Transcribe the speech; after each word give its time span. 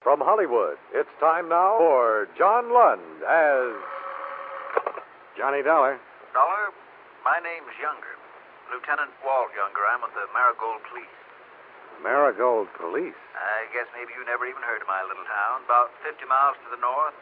From 0.00 0.24
Hollywood, 0.24 0.80
it's 0.96 1.12
time 1.20 1.52
now 1.52 1.76
for 1.76 2.24
John 2.32 2.72
Lund 2.72 3.20
as 3.20 3.68
Johnny 5.36 5.60
Dollar. 5.60 6.00
Dollar, 6.32 6.64
my 7.20 7.36
name's 7.44 7.68
Younger. 7.76 8.16
Lieutenant 8.72 9.12
Walt 9.20 9.52
Younger. 9.52 9.84
I'm 9.92 10.00
with 10.00 10.16
the 10.16 10.24
Marigold 10.32 10.80
Police. 10.88 11.20
Marigold 12.00 12.72
Police. 12.80 13.20
I 13.36 13.68
guess 13.76 13.84
maybe 13.92 14.16
you 14.16 14.24
never 14.24 14.48
even 14.48 14.64
heard 14.64 14.80
of 14.80 14.88
my 14.88 15.04
little 15.04 15.28
town. 15.28 15.68
About 15.68 15.92
50 16.00 16.16
miles 16.24 16.56
to 16.64 16.72
the 16.72 16.80
north. 16.80 17.12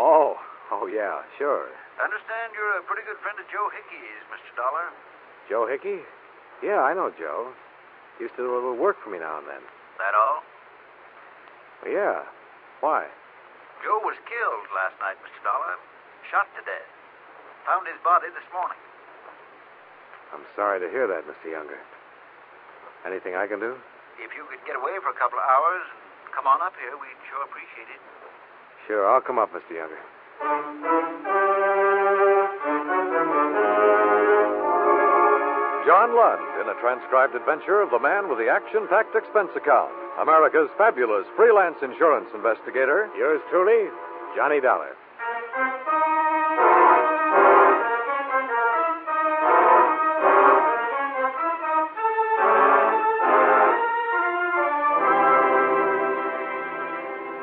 Oh, 0.00 0.40
oh 0.72 0.88
yeah, 0.88 1.28
sure. 1.36 1.68
I 2.00 2.08
understand 2.08 2.56
you're 2.56 2.80
a 2.80 2.84
pretty 2.88 3.04
good 3.04 3.20
friend 3.20 3.36
of 3.36 3.44
Joe 3.52 3.68
Hickey's, 3.68 4.24
Mr. 4.32 4.56
Dollar. 4.56 4.88
Joe 5.52 5.68
Hickey? 5.68 6.00
Yeah, 6.64 6.80
I 6.80 6.96
know 6.96 7.12
Joe. 7.12 7.52
Used 8.16 8.32
to 8.40 8.48
do 8.48 8.48
a 8.48 8.56
little 8.56 8.80
work 8.80 8.96
for 9.04 9.12
me 9.12 9.20
now 9.20 9.44
and 9.44 9.46
then. 9.46 9.60
That 10.00 10.16
all? 10.16 10.40
Yeah. 11.84 12.24
Why? 12.80 13.06
Joe 13.84 14.00
was 14.00 14.16
killed 14.24 14.66
last 14.72 14.96
night, 15.00 15.20
Mr. 15.20 15.40
Dollar. 15.44 15.76
Shot 16.32 16.48
to 16.56 16.62
death. 16.64 16.88
Found 17.68 17.84
his 17.88 18.00
body 18.04 18.28
this 18.32 18.44
morning. 18.52 18.80
I'm 20.32 20.44
sorry 20.56 20.80
to 20.80 20.88
hear 20.88 21.06
that, 21.06 21.28
Mr. 21.28 21.52
Younger. 21.52 21.78
Anything 23.04 23.36
I 23.36 23.46
can 23.46 23.60
do? 23.60 23.76
If 24.16 24.32
you 24.32 24.48
could 24.48 24.64
get 24.64 24.76
away 24.76 24.96
for 25.04 25.12
a 25.12 25.18
couple 25.20 25.36
of 25.38 25.44
hours 25.44 25.84
and 26.24 26.32
come 26.32 26.48
on 26.48 26.64
up 26.64 26.72
here, 26.80 26.96
we'd 26.96 27.20
sure 27.28 27.44
appreciate 27.44 27.92
it. 27.92 28.00
Sure, 28.88 29.04
I'll 29.08 29.20
come 29.20 29.38
up, 29.38 29.52
Mr. 29.52 29.76
Younger. 29.76 30.00
John 35.84 36.16
Lund 36.16 36.40
in 36.64 36.68
a 36.72 36.80
transcribed 36.80 37.36
adventure 37.36 37.84
of 37.84 37.90
the 37.90 38.00
man 38.00 38.32
with 38.32 38.38
the 38.38 38.48
action 38.48 38.88
packed 38.88 39.12
expense 39.12 39.52
account. 39.52 39.92
America's 40.16 40.72
fabulous 40.80 41.28
freelance 41.36 41.76
insurance 41.84 42.28
investigator. 42.32 43.12
Yours 43.18 43.42
truly, 43.52 43.92
Johnny 44.34 44.64
Dollar. 44.64 44.96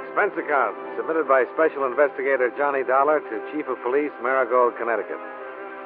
Expense 0.10 0.34
account 0.42 0.76
submitted 0.98 1.30
by 1.30 1.46
Special 1.54 1.86
Investigator 1.86 2.50
Johnny 2.58 2.82
Dollar 2.84 3.22
to 3.22 3.36
Chief 3.54 3.70
of 3.70 3.78
Police, 3.86 4.14
Marigold, 4.26 4.74
Connecticut. 4.82 5.22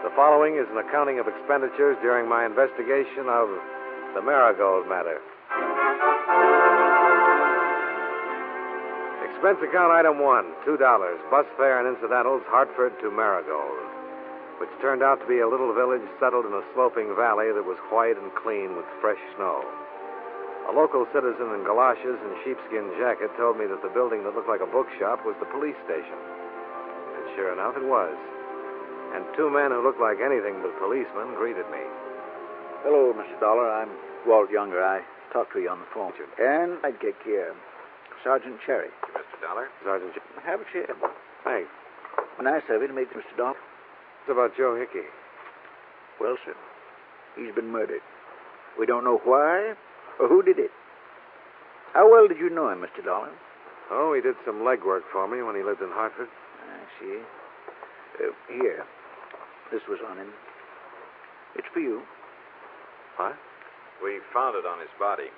The 0.06 0.14
following 0.14 0.54
is 0.62 0.70
an 0.70 0.78
accounting 0.78 1.18
of 1.18 1.26
expenditures 1.26 1.98
during 1.98 2.30
my 2.30 2.46
investigation 2.46 3.26
of 3.26 3.50
the 4.14 4.22
Marigold 4.22 4.86
matter. 4.86 5.18
Expense 9.26 9.58
account 9.66 9.90
item 9.98 10.22
one, 10.22 10.54
$2. 10.62 10.78
Bus 11.34 11.50
fare 11.58 11.82
and 11.82 11.90
incidentals, 11.90 12.46
Hartford 12.46 12.94
to 13.02 13.10
Marigold, 13.10 13.82
which 14.62 14.70
turned 14.78 15.02
out 15.02 15.18
to 15.22 15.26
be 15.26 15.42
a 15.42 15.50
little 15.50 15.74
village 15.74 16.06
settled 16.22 16.46
in 16.46 16.54
a 16.54 16.62
sloping 16.78 17.10
valley 17.18 17.50
that 17.50 17.66
was 17.66 17.82
white 17.90 18.14
and 18.14 18.30
clean 18.38 18.78
with 18.78 18.86
fresh 19.02 19.18
snow. 19.34 19.66
A 20.70 20.72
local 20.78 21.10
citizen 21.18 21.50
in 21.58 21.66
galoshes 21.66 22.22
and 22.22 22.38
sheepskin 22.46 22.94
jacket 23.02 23.34
told 23.42 23.58
me 23.58 23.66
that 23.66 23.82
the 23.82 23.90
building 23.90 24.22
that 24.22 24.38
looked 24.38 24.54
like 24.54 24.62
a 24.62 24.70
bookshop 24.70 25.26
was 25.26 25.34
the 25.42 25.50
police 25.50 25.78
station. 25.82 26.22
And 27.18 27.26
sure 27.34 27.50
enough, 27.50 27.74
it 27.74 27.90
was. 27.90 28.14
And 29.16 29.24
two 29.32 29.48
men 29.48 29.72
who 29.72 29.80
looked 29.80 30.04
like 30.04 30.20
anything 30.20 30.60
but 30.60 30.76
policemen 30.76 31.40
greeted 31.40 31.64
me. 31.72 31.80
Hello, 32.84 33.16
Mr. 33.16 33.40
Dollar. 33.40 33.72
I'm 33.72 33.88
Walt 34.28 34.52
Younger. 34.52 34.84
I 34.84 35.00
talked 35.32 35.56
to 35.56 35.64
you 35.64 35.72
on 35.72 35.80
the 35.80 35.88
phone. 35.96 36.12
And 36.36 36.76
I'd 36.84 37.00
get 37.00 37.16
here. 37.24 37.56
Sergeant 38.28 38.60
Cherry. 38.68 38.92
Mr. 39.16 39.40
Dollar? 39.40 39.72
Sergeant. 39.88 40.12
Cherry. 40.20 40.44
Have 40.44 40.60
a 40.60 40.68
chair. 40.68 40.92
Thanks. 41.48 41.72
Nice 42.44 42.68
of 42.68 42.82
you 42.82 42.88
to 42.88 42.94
meet 42.94 43.08
Mr. 43.16 43.32
Dollar. 43.38 43.56
It's 43.56 44.32
about 44.36 44.52
Joe 44.58 44.76
Hickey. 44.76 45.08
Well, 46.20 46.36
sir, 46.44 46.56
he's 47.40 47.56
been 47.56 47.72
murdered. 47.72 48.04
We 48.78 48.86
don't 48.86 49.04
know 49.04 49.22
why 49.24 49.76
or 50.20 50.28
who 50.28 50.44
did 50.44 50.60
it. 50.60 50.72
How 51.94 52.12
well 52.12 52.28
did 52.28 52.38
you 52.38 52.50
know 52.50 52.68
him, 52.68 52.84
Mr. 52.84 53.04
Dollar? 53.04 53.32
Oh, 53.92 54.14
he 54.14 54.22
did 54.22 54.36
some 54.46 54.60
legwork 54.68 55.08
for 55.14 55.28
me 55.28 55.42
when 55.42 55.56
he 55.56 55.64
lived 55.64 55.82
in 55.82 55.90
Hartford. 55.92 56.28
I 56.28 56.84
see. 57.00 57.20
Uh, 58.20 58.32
here. 58.52 58.84
This 59.72 59.82
was 59.90 60.00
on 60.10 60.18
him. 60.18 60.30
It's 61.56 61.68
for 61.74 61.80
you. 61.80 62.02
What? 63.18 63.36
We 64.04 64.20
found 64.34 64.56
it 64.56 64.66
on 64.66 64.80
his 64.80 64.90
body. 65.00 65.30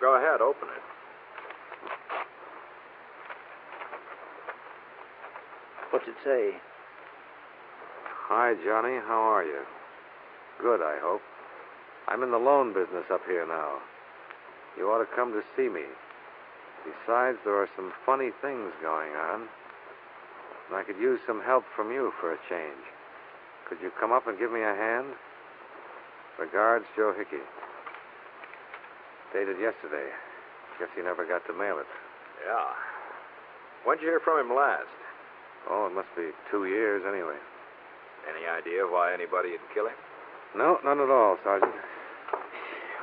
Go 0.00 0.16
ahead, 0.16 0.40
open 0.40 0.68
it. 0.68 0.82
What's 5.90 6.08
it 6.08 6.14
say? 6.24 6.50
Hi, 8.28 8.54
Johnny. 8.64 8.98
How 9.06 9.20
are 9.20 9.44
you? 9.44 9.62
Good, 10.60 10.80
I 10.80 10.98
hope. 11.00 11.22
I'm 12.08 12.22
in 12.22 12.30
the 12.30 12.38
loan 12.38 12.74
business 12.74 13.04
up 13.12 13.20
here 13.26 13.46
now. 13.46 13.78
You 14.76 14.90
ought 14.90 14.98
to 14.98 15.16
come 15.16 15.32
to 15.32 15.42
see 15.56 15.68
me. 15.68 15.84
Besides, 16.84 17.38
there 17.44 17.54
are 17.54 17.68
some 17.76 17.92
funny 18.04 18.30
things 18.42 18.72
going 18.82 19.12
on. 19.12 19.48
And 20.68 20.76
I 20.76 20.82
could 20.82 20.96
use 20.96 21.20
some 21.26 21.42
help 21.42 21.64
from 21.76 21.92
you 21.92 22.12
for 22.20 22.32
a 22.32 22.38
change. 22.48 22.84
Could 23.68 23.78
you 23.80 23.90
come 24.00 24.12
up 24.12 24.26
and 24.26 24.38
give 24.38 24.52
me 24.52 24.60
a 24.60 24.74
hand? 24.74 25.12
Regards, 26.38 26.84
Joe 26.96 27.12
Hickey. 27.16 27.42
Dated 29.32 29.56
yesterday. 29.60 30.08
Guess 30.78 30.88
he 30.96 31.02
never 31.02 31.24
got 31.26 31.46
to 31.46 31.54
mail 31.54 31.78
it. 31.78 31.86
Yeah. 32.46 32.70
When'd 33.86 34.00
you 34.00 34.08
hear 34.08 34.20
from 34.20 34.40
him 34.40 34.56
last? 34.56 34.90
Oh, 35.70 35.86
it 35.86 35.94
must 35.94 36.08
be 36.16 36.30
two 36.50 36.66
years 36.66 37.02
anyway. 37.06 37.38
Any 38.28 38.48
idea 38.48 38.84
why 38.84 39.12
anybody 39.12 39.52
would 39.52 39.68
kill 39.72 39.86
him? 39.86 39.96
No, 40.56 40.78
none 40.84 41.00
at 41.00 41.10
all, 41.10 41.36
Sergeant. 41.44 41.72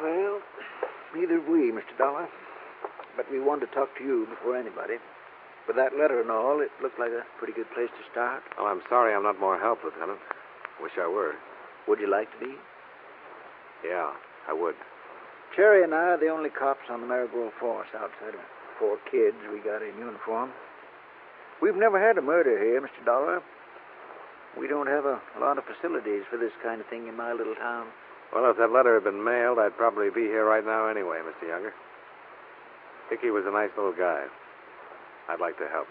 Well, 0.02 0.40
neither 1.16 1.40
have 1.40 1.48
we, 1.48 1.72
Mr. 1.72 1.96
Dollar. 1.98 2.28
But 3.16 3.30
we 3.32 3.40
wanted 3.40 3.68
to 3.68 3.76
talk 3.76 3.90
to 3.98 4.04
you 4.04 4.26
before 4.30 4.58
anybody. 4.58 4.96
With 5.68 5.76
that 5.78 5.98
letter 5.98 6.20
and 6.20 6.32
all, 6.32 6.60
it 6.62 6.72
looked 6.82 7.00
like 7.00 7.12
a 7.12 7.24
pretty 7.38 7.54
good 7.54 7.70
place 7.74 7.90
to 7.90 8.04
start. 8.12 8.44
Well, 8.58 8.68
I'm 8.68 8.82
sorry 8.90 9.14
I'm 9.14 9.24
not 9.24 9.40
more 9.40 9.60
help, 9.60 9.80
Lieutenant. 9.84 10.20
Wish 10.82 10.98
I 11.00 11.08
were. 11.08 11.36
Would 11.88 12.00
you 12.00 12.10
like 12.10 12.32
to 12.34 12.40
be? 12.46 12.54
Yeah, 13.86 14.12
I 14.48 14.54
would. 14.54 14.76
Cherry 15.56 15.84
and 15.84 15.94
I 15.94 16.16
are 16.16 16.20
the 16.20 16.30
only 16.30 16.50
cops 16.50 16.90
on 16.90 17.02
the 17.02 17.08
Marigold 17.08 17.54
force 17.60 17.88
outside 17.96 18.34
of 18.34 18.42
four 18.80 18.98
kids 19.10 19.38
we 19.52 19.60
got 19.60 19.82
in 19.82 19.98
uniform. 19.98 20.52
We've 21.62 21.76
never 21.76 22.00
had 22.02 22.18
a 22.18 22.22
murder 22.22 22.58
here, 22.58 22.82
Mr. 22.82 23.06
Dollar. 23.06 23.42
We 24.58 24.68
don't 24.68 24.88
have 24.88 25.06
a 25.06 25.22
lot 25.40 25.58
of 25.58 25.64
facilities 25.66 26.24
for 26.30 26.38
this 26.38 26.52
kind 26.64 26.82
of 26.82 26.88
thing 26.88 27.08
in 27.08 27.16
my 27.16 27.34
little 27.34 27.56
town. 27.56 27.88
Well, 28.34 28.50
if 28.50 28.58
that 28.58 28.72
letter 28.72 28.96
had 28.96 29.04
been 29.04 29.24
mailed, 29.24 29.60
I'd 29.60 29.78
probably 29.78 30.10
be 30.10 30.22
here 30.22 30.46
right 30.46 30.66
now 30.66 30.88
anyway, 30.88 31.20
Mr. 31.22 31.48
Younger. 31.48 31.74
Hickey 33.10 33.30
was 33.30 33.44
a 33.46 33.52
nice 33.52 33.70
little 33.76 33.94
guy. 33.94 34.26
I'd 35.30 35.40
like 35.40 35.58
to 35.58 35.68
help. 35.68 35.88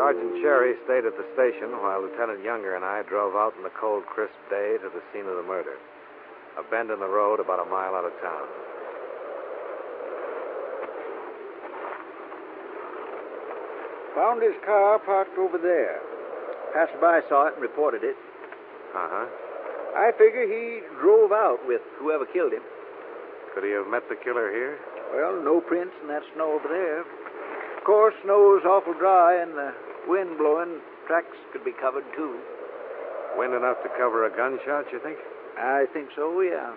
Sergeant 0.00 0.42
Cherry 0.42 0.74
stayed 0.84 1.04
at 1.04 1.14
the 1.14 1.26
station 1.34 1.70
while 1.78 2.02
Lieutenant 2.02 2.42
Younger 2.42 2.74
and 2.74 2.84
I 2.84 3.02
drove 3.02 3.36
out 3.36 3.54
in 3.56 3.62
the 3.62 3.70
cold, 3.78 4.04
crisp 4.06 4.34
day 4.48 4.76
to 4.82 4.88
the 4.88 5.02
scene 5.12 5.26
of 5.26 5.36
the 5.36 5.42
murder. 5.42 5.76
A 6.58 6.64
bend 6.70 6.90
in 6.90 6.98
the 6.98 7.06
road 7.06 7.38
about 7.38 7.60
a 7.60 7.68
mile 7.70 7.94
out 7.94 8.04
of 8.04 8.12
town. 8.20 8.48
Found 14.16 14.42
his 14.42 14.58
car 14.66 14.98
parked 14.98 15.38
over 15.38 15.58
there. 15.58 16.00
Passerby 16.74 17.26
saw 17.28 17.46
it 17.46 17.54
and 17.54 17.62
reported 17.62 18.02
it. 18.02 18.16
Uh 18.94 19.08
huh. 19.10 19.26
I 19.96 20.12
figure 20.18 20.46
he 20.46 20.82
drove 21.00 21.32
out 21.32 21.58
with 21.66 21.82
whoever 21.98 22.26
killed 22.26 22.52
him. 22.52 22.62
Could 23.54 23.64
he 23.64 23.70
have 23.74 23.88
met 23.90 24.06
the 24.08 24.14
killer 24.14 24.50
here? 24.50 24.78
Well, 25.14 25.42
no 25.42 25.60
prints 25.60 25.94
in 26.02 26.08
that 26.08 26.22
snow 26.34 26.54
over 26.54 26.68
there. 26.68 27.02
Of 27.02 27.84
course, 27.84 28.14
snow's 28.22 28.62
awful 28.62 28.94
dry 28.94 29.42
and 29.42 29.52
the 29.54 29.74
wind 30.06 30.38
blowing. 30.38 30.78
Tracks 31.06 31.34
could 31.52 31.64
be 31.64 31.72
covered, 31.72 32.04
too. 32.14 32.38
Wind 33.36 33.54
enough 33.54 33.82
to 33.82 33.90
cover 33.98 34.26
a 34.26 34.30
gunshot, 34.30 34.86
you 34.92 35.00
think? 35.02 35.18
I 35.58 35.86
think 35.92 36.10
so, 36.14 36.40
yeah. 36.40 36.70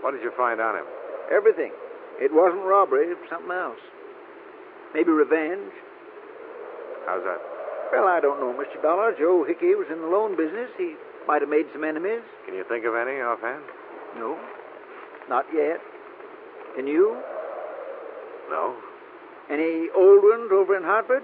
What 0.00 0.12
did 0.12 0.22
you 0.22 0.32
find 0.36 0.60
on 0.60 0.76
him? 0.76 0.86
Everything. 1.30 1.72
It 2.20 2.32
wasn't 2.32 2.64
robbery, 2.64 3.10
it 3.12 3.18
was 3.20 3.28
something 3.28 3.52
else. 3.52 3.80
Maybe 4.94 5.10
revenge. 5.10 5.72
How's 7.06 7.24
that? 7.24 7.40
Well, 7.92 8.08
I 8.08 8.20
don't 8.20 8.40
know, 8.40 8.52
Mr. 8.56 8.80
Dollar. 8.82 9.12
Joe 9.18 9.44
Hickey 9.44 9.74
was 9.76 9.86
in 9.92 10.00
the 10.00 10.06
loan 10.08 10.36
business. 10.36 10.70
He 10.78 10.96
might 11.28 11.42
have 11.42 11.50
made 11.50 11.66
some 11.72 11.84
enemies. 11.84 12.22
Can 12.46 12.54
you 12.54 12.64
think 12.68 12.84
of 12.84 12.94
any 12.96 13.20
offhand? 13.20 13.62
No, 14.16 14.38
not 15.28 15.44
yet. 15.54 15.78
Can 16.74 16.86
you? 16.86 17.20
No, 18.50 18.74
Any 19.50 19.88
old 19.96 20.22
ones 20.24 20.50
over 20.52 20.76
in 20.76 20.82
Hartford? 20.82 21.22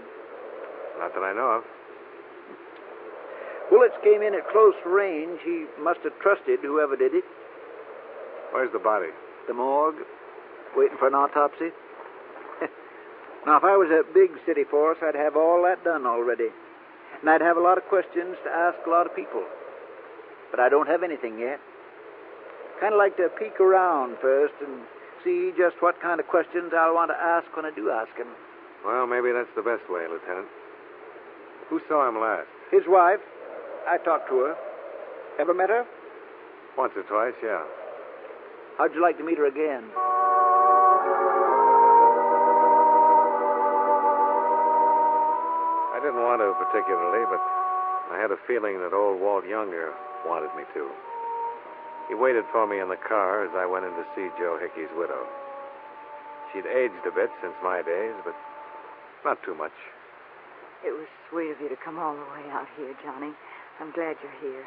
not 0.99 1.15
that 1.15 1.20
I 1.23 1.32
know 1.32 1.61
of. 1.61 1.65
Bullets 3.71 3.94
came 4.03 4.23
in 4.23 4.35
at 4.35 4.49
close 4.50 4.75
range. 4.87 5.38
He 5.44 5.67
must 5.81 6.00
have 6.05 6.12
trusted 6.21 6.61
whoever 6.62 6.97
did 6.97 7.14
it. 7.14 7.25
Where's 8.53 8.73
the 8.73 8.79
body? 8.79 9.09
The 9.47 9.55
morgue, 9.55 10.03
waiting 10.76 10.97
for 10.99 11.06
an 11.06 11.14
autopsy. 11.14 11.71
Now, 13.49 13.56
if 13.56 13.65
I 13.65 13.81
was 13.81 13.89
a 13.89 14.05
big 14.12 14.29
city 14.45 14.69
force, 14.69 15.00
I'd 15.00 15.17
have 15.17 15.33
all 15.33 15.65
that 15.65 15.81
done 15.81 16.05
already. 16.05 16.53
And 17.21 17.31
I'd 17.33 17.41
have 17.41 17.56
a 17.56 17.65
lot 17.65 17.81
of 17.81 17.85
questions 17.89 18.37
to 18.45 18.50
ask 18.53 18.77
a 18.87 18.91
lot 18.91 19.09
of 19.09 19.17
people. 19.17 19.41
But 20.53 20.61
I 20.61 20.69
don't 20.69 20.87
have 20.87 21.03
anything 21.03 21.41
yet. 21.41 21.56
Kind 22.77 22.93
of 22.93 22.99
like 23.00 23.17
to 23.17 23.33
peek 23.41 23.56
around 23.56 24.21
first 24.21 24.53
and 24.61 24.85
see 25.25 25.56
just 25.56 25.81
what 25.81 25.97
kind 26.05 26.21
of 26.21 26.29
questions 26.29 26.77
I'll 26.77 26.93
want 26.93 27.09
to 27.09 27.17
ask 27.17 27.49
when 27.56 27.65
I 27.65 27.73
do 27.73 27.89
ask 27.89 28.12
him. 28.21 28.29
Well, 28.85 29.09
maybe 29.09 29.33
that's 29.33 29.49
the 29.56 29.65
best 29.65 29.89
way, 29.89 30.05
Lieutenant. 30.05 30.53
Who 31.73 31.81
saw 31.89 32.06
him 32.06 32.21
last? 32.21 32.53
His 32.71 32.85
wife. 32.85 33.25
I 33.89 33.97
talked 33.97 34.29
to 34.29 34.45
her. 34.45 34.56
Ever 35.41 35.55
met 35.55 35.71
her? 35.71 35.89
Once 36.77 36.93
or 37.00 37.03
twice, 37.09 37.33
yeah. 37.43 37.65
How'd 38.77 38.93
you 38.93 39.00
like 39.00 39.17
to 39.17 39.25
meet 39.25 39.39
her 39.39 39.49
again? 39.49 39.89
Didn't 46.08 46.25
want 46.25 46.40
to 46.40 46.56
particularly, 46.56 47.20
but 47.28 47.37
I 48.08 48.16
had 48.16 48.32
a 48.32 48.40
feeling 48.49 48.81
that 48.81 48.96
old 48.96 49.20
Walt 49.20 49.44
Younger 49.44 49.93
wanted 50.25 50.49
me 50.56 50.64
to. 50.72 50.88
He 52.08 52.16
waited 52.16 52.49
for 52.49 52.64
me 52.64 52.81
in 52.81 52.88
the 52.88 52.96
car 52.96 53.44
as 53.44 53.52
I 53.52 53.69
went 53.69 53.84
in 53.84 53.93
to 53.93 54.08
see 54.16 54.32
Joe 54.40 54.56
Hickey's 54.56 54.88
widow. 54.96 55.28
She'd 56.49 56.64
aged 56.64 57.05
a 57.05 57.12
bit 57.12 57.28
since 57.44 57.52
my 57.60 57.84
days, 57.84 58.16
but 58.25 58.32
not 59.20 59.37
too 59.44 59.52
much. 59.52 59.76
It 60.81 60.96
was 60.96 61.05
sweet 61.28 61.52
of 61.52 61.60
you 61.60 61.69
to 61.69 61.76
come 61.76 62.00
all 62.00 62.16
the 62.16 62.25
way 62.32 62.49
out 62.56 62.72
here, 62.81 62.96
Johnny. 63.04 63.37
I'm 63.76 63.93
glad 63.93 64.16
you're 64.25 64.40
here. 64.40 64.64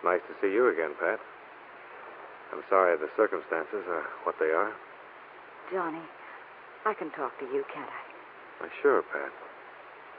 Nice 0.00 0.24
to 0.32 0.34
see 0.40 0.48
you 0.48 0.72
again, 0.72 0.96
Pat. 0.96 1.20
I'm 2.56 2.64
sorry 2.72 2.96
the 2.96 3.12
circumstances 3.20 3.84
are 3.84 4.08
what 4.24 4.40
they 4.40 4.48
are. 4.48 4.72
Johnny, 5.68 6.08
I 6.88 6.96
can 6.96 7.12
talk 7.12 7.36
to 7.36 7.44
you, 7.52 7.68
can't 7.68 7.92
I? 7.92 8.64
Why, 8.64 8.72
sure, 8.80 9.04
Pat. 9.12 9.28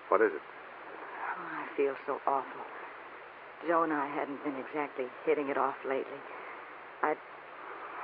What 0.10 0.22
is 0.22 0.32
it? 0.34 0.42
Oh, 0.42 1.48
I 1.54 1.66
feel 1.78 1.96
so 2.06 2.20
awful. 2.28 2.62
Joe 3.68 3.84
and 3.84 3.94
I 3.94 4.08
hadn't 4.08 4.44
been 4.44 4.56
exactly 4.58 5.06
hitting 5.26 5.50
it 5.50 5.58
off 5.58 5.76
lately. 5.88 6.20
I'd, 7.04 7.18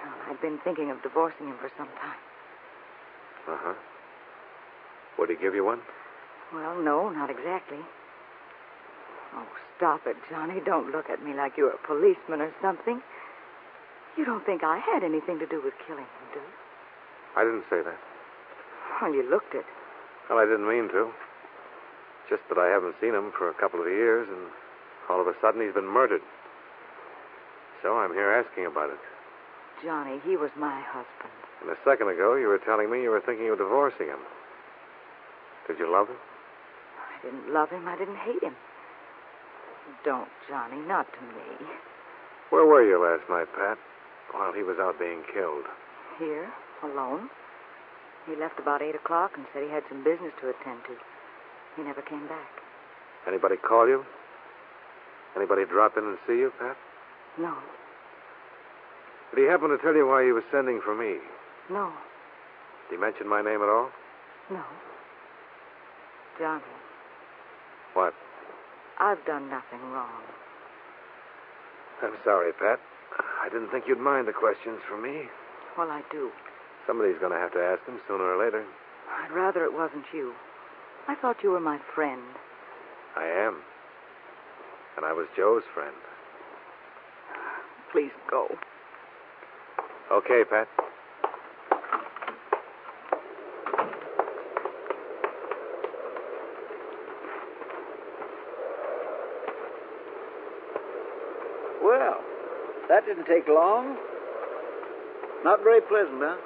well, 0.03 0.13
I'd 0.29 0.41
been 0.41 0.59
thinking 0.63 0.91
of 0.91 1.01
divorcing 1.01 1.47
him 1.47 1.57
for 1.59 1.71
some 1.77 1.87
time. 1.87 2.21
Uh 3.47 3.57
huh. 3.59 3.73
Would 5.17 5.29
he 5.29 5.35
give 5.35 5.55
you 5.55 5.63
one? 5.65 5.79
Well, 6.53 6.81
no, 6.81 7.09
not 7.09 7.29
exactly. 7.29 7.79
Oh, 9.35 9.47
stop 9.77 10.01
it, 10.05 10.15
Johnny. 10.29 10.61
Don't 10.65 10.91
look 10.91 11.09
at 11.09 11.23
me 11.23 11.33
like 11.33 11.57
you're 11.57 11.71
a 11.71 11.87
policeman 11.87 12.41
or 12.41 12.51
something. 12.61 13.01
You 14.17 14.25
don't 14.25 14.45
think 14.45 14.63
I 14.63 14.79
had 14.79 15.03
anything 15.03 15.39
to 15.39 15.45
do 15.47 15.61
with 15.63 15.73
killing 15.87 16.03
him, 16.05 16.25
do 16.33 16.39
you? 16.39 16.53
I 17.35 17.43
didn't 17.43 17.65
say 17.69 17.81
that. 17.83 17.99
Well, 19.01 19.13
you 19.13 19.29
looked 19.29 19.55
it. 19.55 19.65
Well, 20.29 20.39
I 20.39 20.45
didn't 20.45 20.67
mean 20.67 20.87
to. 20.89 21.11
Just 22.29 22.41
that 22.49 22.57
I 22.57 22.67
haven't 22.67 22.95
seen 22.99 23.13
him 23.13 23.31
for 23.37 23.49
a 23.49 23.53
couple 23.53 23.81
of 23.81 23.87
years, 23.87 24.27
and 24.29 24.49
all 25.09 25.21
of 25.21 25.27
a 25.27 25.37
sudden 25.41 25.61
he's 25.61 25.73
been 25.73 25.87
murdered. 25.87 26.21
So 27.83 27.97
I'm 27.97 28.13
here 28.13 28.31
asking 28.33 28.65
about 28.65 28.89
it. 28.89 29.01
Johnny, 29.83 30.19
he 30.25 30.37
was 30.37 30.49
my 30.57 30.81
husband. 30.89 31.33
And 31.61 31.69
a 31.69 31.77
second 31.85 32.09
ago, 32.09 32.35
you 32.35 32.47
were 32.47 32.57
telling 32.57 32.89
me 32.89 33.03
you 33.03 33.11
were 33.11 33.21
thinking 33.21 33.49
of 33.49 33.57
divorcing 33.57 34.07
him. 34.07 34.23
Did 35.67 35.77
you 35.77 35.91
love 35.91 36.07
him? 36.09 36.17
I 36.17 37.25
didn't 37.25 37.53
love 37.53 37.69
him. 37.69 37.87
I 37.87 37.97
didn't 37.97 38.17
hate 38.17 38.41
him. 38.41 38.55
Don't, 40.03 40.29
Johnny. 40.49 40.81
Not 40.81 41.05
to 41.13 41.21
me. 41.21 41.69
Where 42.49 42.65
were 42.65 42.85
you 42.85 43.01
last 43.01 43.29
night, 43.29 43.47
Pat? 43.55 43.77
While 44.31 44.53
he 44.53 44.63
was 44.63 44.77
out 44.79 44.97
being 44.97 45.21
killed. 45.33 45.65
Here, 46.17 46.49
alone. 46.83 47.29
He 48.25 48.35
left 48.35 48.59
about 48.59 48.81
8 48.81 48.95
o'clock 48.95 49.31
and 49.37 49.45
said 49.53 49.63
he 49.63 49.69
had 49.69 49.83
some 49.89 50.03
business 50.03 50.33
to 50.41 50.49
attend 50.49 50.81
to. 50.89 50.97
He 51.75 51.83
never 51.83 52.01
came 52.01 52.27
back. 52.27 52.49
Anybody 53.27 53.55
call 53.57 53.87
you? 53.87 54.05
Anybody 55.35 55.65
drop 55.65 55.97
in 55.97 56.05
and 56.05 56.17
see 56.27 56.37
you, 56.39 56.51
Pat? 56.59 56.77
No, 57.37 57.53
Did 59.35 59.43
he 59.43 59.49
happen 59.49 59.67
to 59.69 59.77
tell 59.79 59.93
you 59.93 60.07
why 60.07 60.23
he 60.23 60.31
was 60.31 60.43
sending 60.51 60.79
for 60.83 60.95
me? 60.95 61.17
no, 61.69 61.91
Did 62.89 62.95
he 62.95 63.01
mention 63.01 63.27
my 63.27 63.41
name 63.41 63.61
at 63.61 63.67
all? 63.69 63.89
no. 64.49 64.63
Johnny, 66.39 66.63
What? 67.93 68.13
I've 68.99 69.23
done 69.25 69.49
nothing 69.49 69.79
wrong. 69.91 70.21
I'm 72.03 72.15
sorry, 72.23 72.51
Pat. 72.53 72.79
I 73.43 73.47
didn't 73.49 73.69
think 73.71 73.85
you'd 73.87 73.99
mind 73.99 74.27
the 74.27 74.33
questions 74.33 74.79
from 74.89 75.01
me. 75.03 75.23
Well, 75.77 75.89
I 75.91 76.01
do. 76.11 76.29
Somebody's 76.87 77.17
going 77.19 77.31
to 77.31 77.37
have 77.39 77.51
to 77.53 77.59
ask 77.59 77.85
them 77.85 77.99
sooner 78.07 78.23
or 78.23 78.37
later. 78.43 78.63
I'd 79.23 79.31
rather 79.31 79.63
it 79.63 79.73
wasn't 79.73 80.05
you. 80.13 80.33
I 81.07 81.15
thought 81.15 81.37
you 81.43 81.51
were 81.51 81.59
my 81.59 81.79
friend. 81.93 82.21
I 83.15 83.25
am. 83.25 83.61
And 84.97 85.05
I 85.05 85.13
was 85.13 85.27
Joe's 85.37 85.63
friend. 85.73 85.95
Please 87.91 88.11
go. 88.29 88.47
Okay, 90.11 90.43
Pat. 90.49 90.67
Well, 101.83 102.19
that 102.89 103.05
didn't 103.05 103.25
take 103.25 103.47
long. 103.47 103.95
Not 105.43 105.63
very 105.63 105.81
pleasant, 105.81 106.19
huh? 106.19 106.37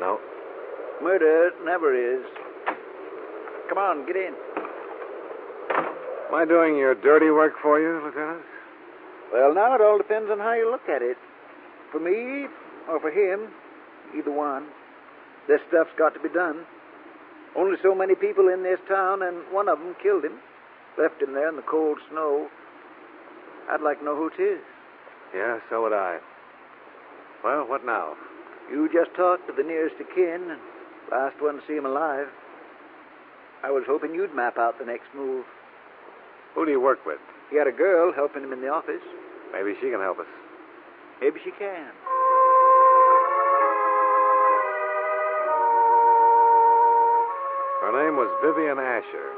No. 0.00 0.18
Murder 1.02 1.50
never 1.64 1.94
is. 1.94 2.24
Come 3.70 3.78
on, 3.78 4.04
get 4.04 4.16
in. 4.16 4.34
Am 6.26 6.34
I 6.34 6.44
doing 6.44 6.76
your 6.76 6.96
dirty 6.96 7.30
work 7.30 7.52
for 7.62 7.78
you, 7.78 8.02
Lieutenant? 8.02 8.42
Well, 9.32 9.54
now 9.54 9.76
it 9.76 9.80
all 9.80 9.96
depends 9.96 10.28
on 10.28 10.40
how 10.40 10.54
you 10.54 10.68
look 10.68 10.88
at 10.88 11.02
it. 11.02 11.16
For 11.92 12.00
me, 12.00 12.50
or 12.90 12.98
for 12.98 13.14
him, 13.14 13.46
either 14.18 14.32
one. 14.32 14.66
This 15.46 15.60
stuff's 15.68 15.94
got 15.96 16.14
to 16.14 16.20
be 16.20 16.28
done. 16.28 16.66
Only 17.56 17.78
so 17.80 17.94
many 17.94 18.16
people 18.16 18.48
in 18.48 18.64
this 18.64 18.80
town, 18.88 19.22
and 19.22 19.38
one 19.52 19.68
of 19.68 19.78
them 19.78 19.94
killed 20.02 20.24
him. 20.24 20.40
Left 20.98 21.22
him 21.22 21.34
there 21.34 21.48
in 21.48 21.54
the 21.54 21.62
cold 21.62 21.98
snow. 22.10 22.48
I'd 23.70 23.82
like 23.82 24.00
to 24.00 24.04
know 24.04 24.16
who 24.16 24.30
it 24.34 24.42
is. 24.42 24.60
Yeah, 25.32 25.58
so 25.70 25.82
would 25.82 25.92
I. 25.92 26.18
Well, 27.44 27.68
what 27.68 27.86
now? 27.86 28.14
You 28.68 28.90
just 28.92 29.14
talk 29.14 29.46
to 29.46 29.52
the 29.56 29.62
nearest 29.62 29.94
of 30.00 30.08
kin, 30.12 30.50
and 30.50 30.60
last 31.12 31.40
one 31.40 31.54
to 31.54 31.62
see 31.68 31.74
him 31.74 31.86
alive. 31.86 32.26
I 33.62 33.70
was 33.70 33.84
hoping 33.86 34.14
you'd 34.14 34.34
map 34.34 34.56
out 34.56 34.78
the 34.78 34.86
next 34.86 35.08
move. 35.14 35.44
Who 36.54 36.64
do 36.64 36.70
you 36.72 36.80
work 36.80 37.04
with? 37.04 37.20
He 37.50 37.56
had 37.56 37.66
a 37.66 37.72
girl 37.72 38.12
helping 38.12 38.42
him 38.42 38.52
in 38.52 38.60
the 38.60 38.68
office. 38.68 39.04
Maybe 39.52 39.74
she 39.80 39.90
can 39.90 40.00
help 40.00 40.18
us. 40.18 40.30
Maybe 41.20 41.40
she 41.44 41.50
can. 41.52 41.92
Her 47.84 47.92
name 47.92 48.16
was 48.16 48.30
Vivian 48.40 48.78
Asher. 48.78 49.28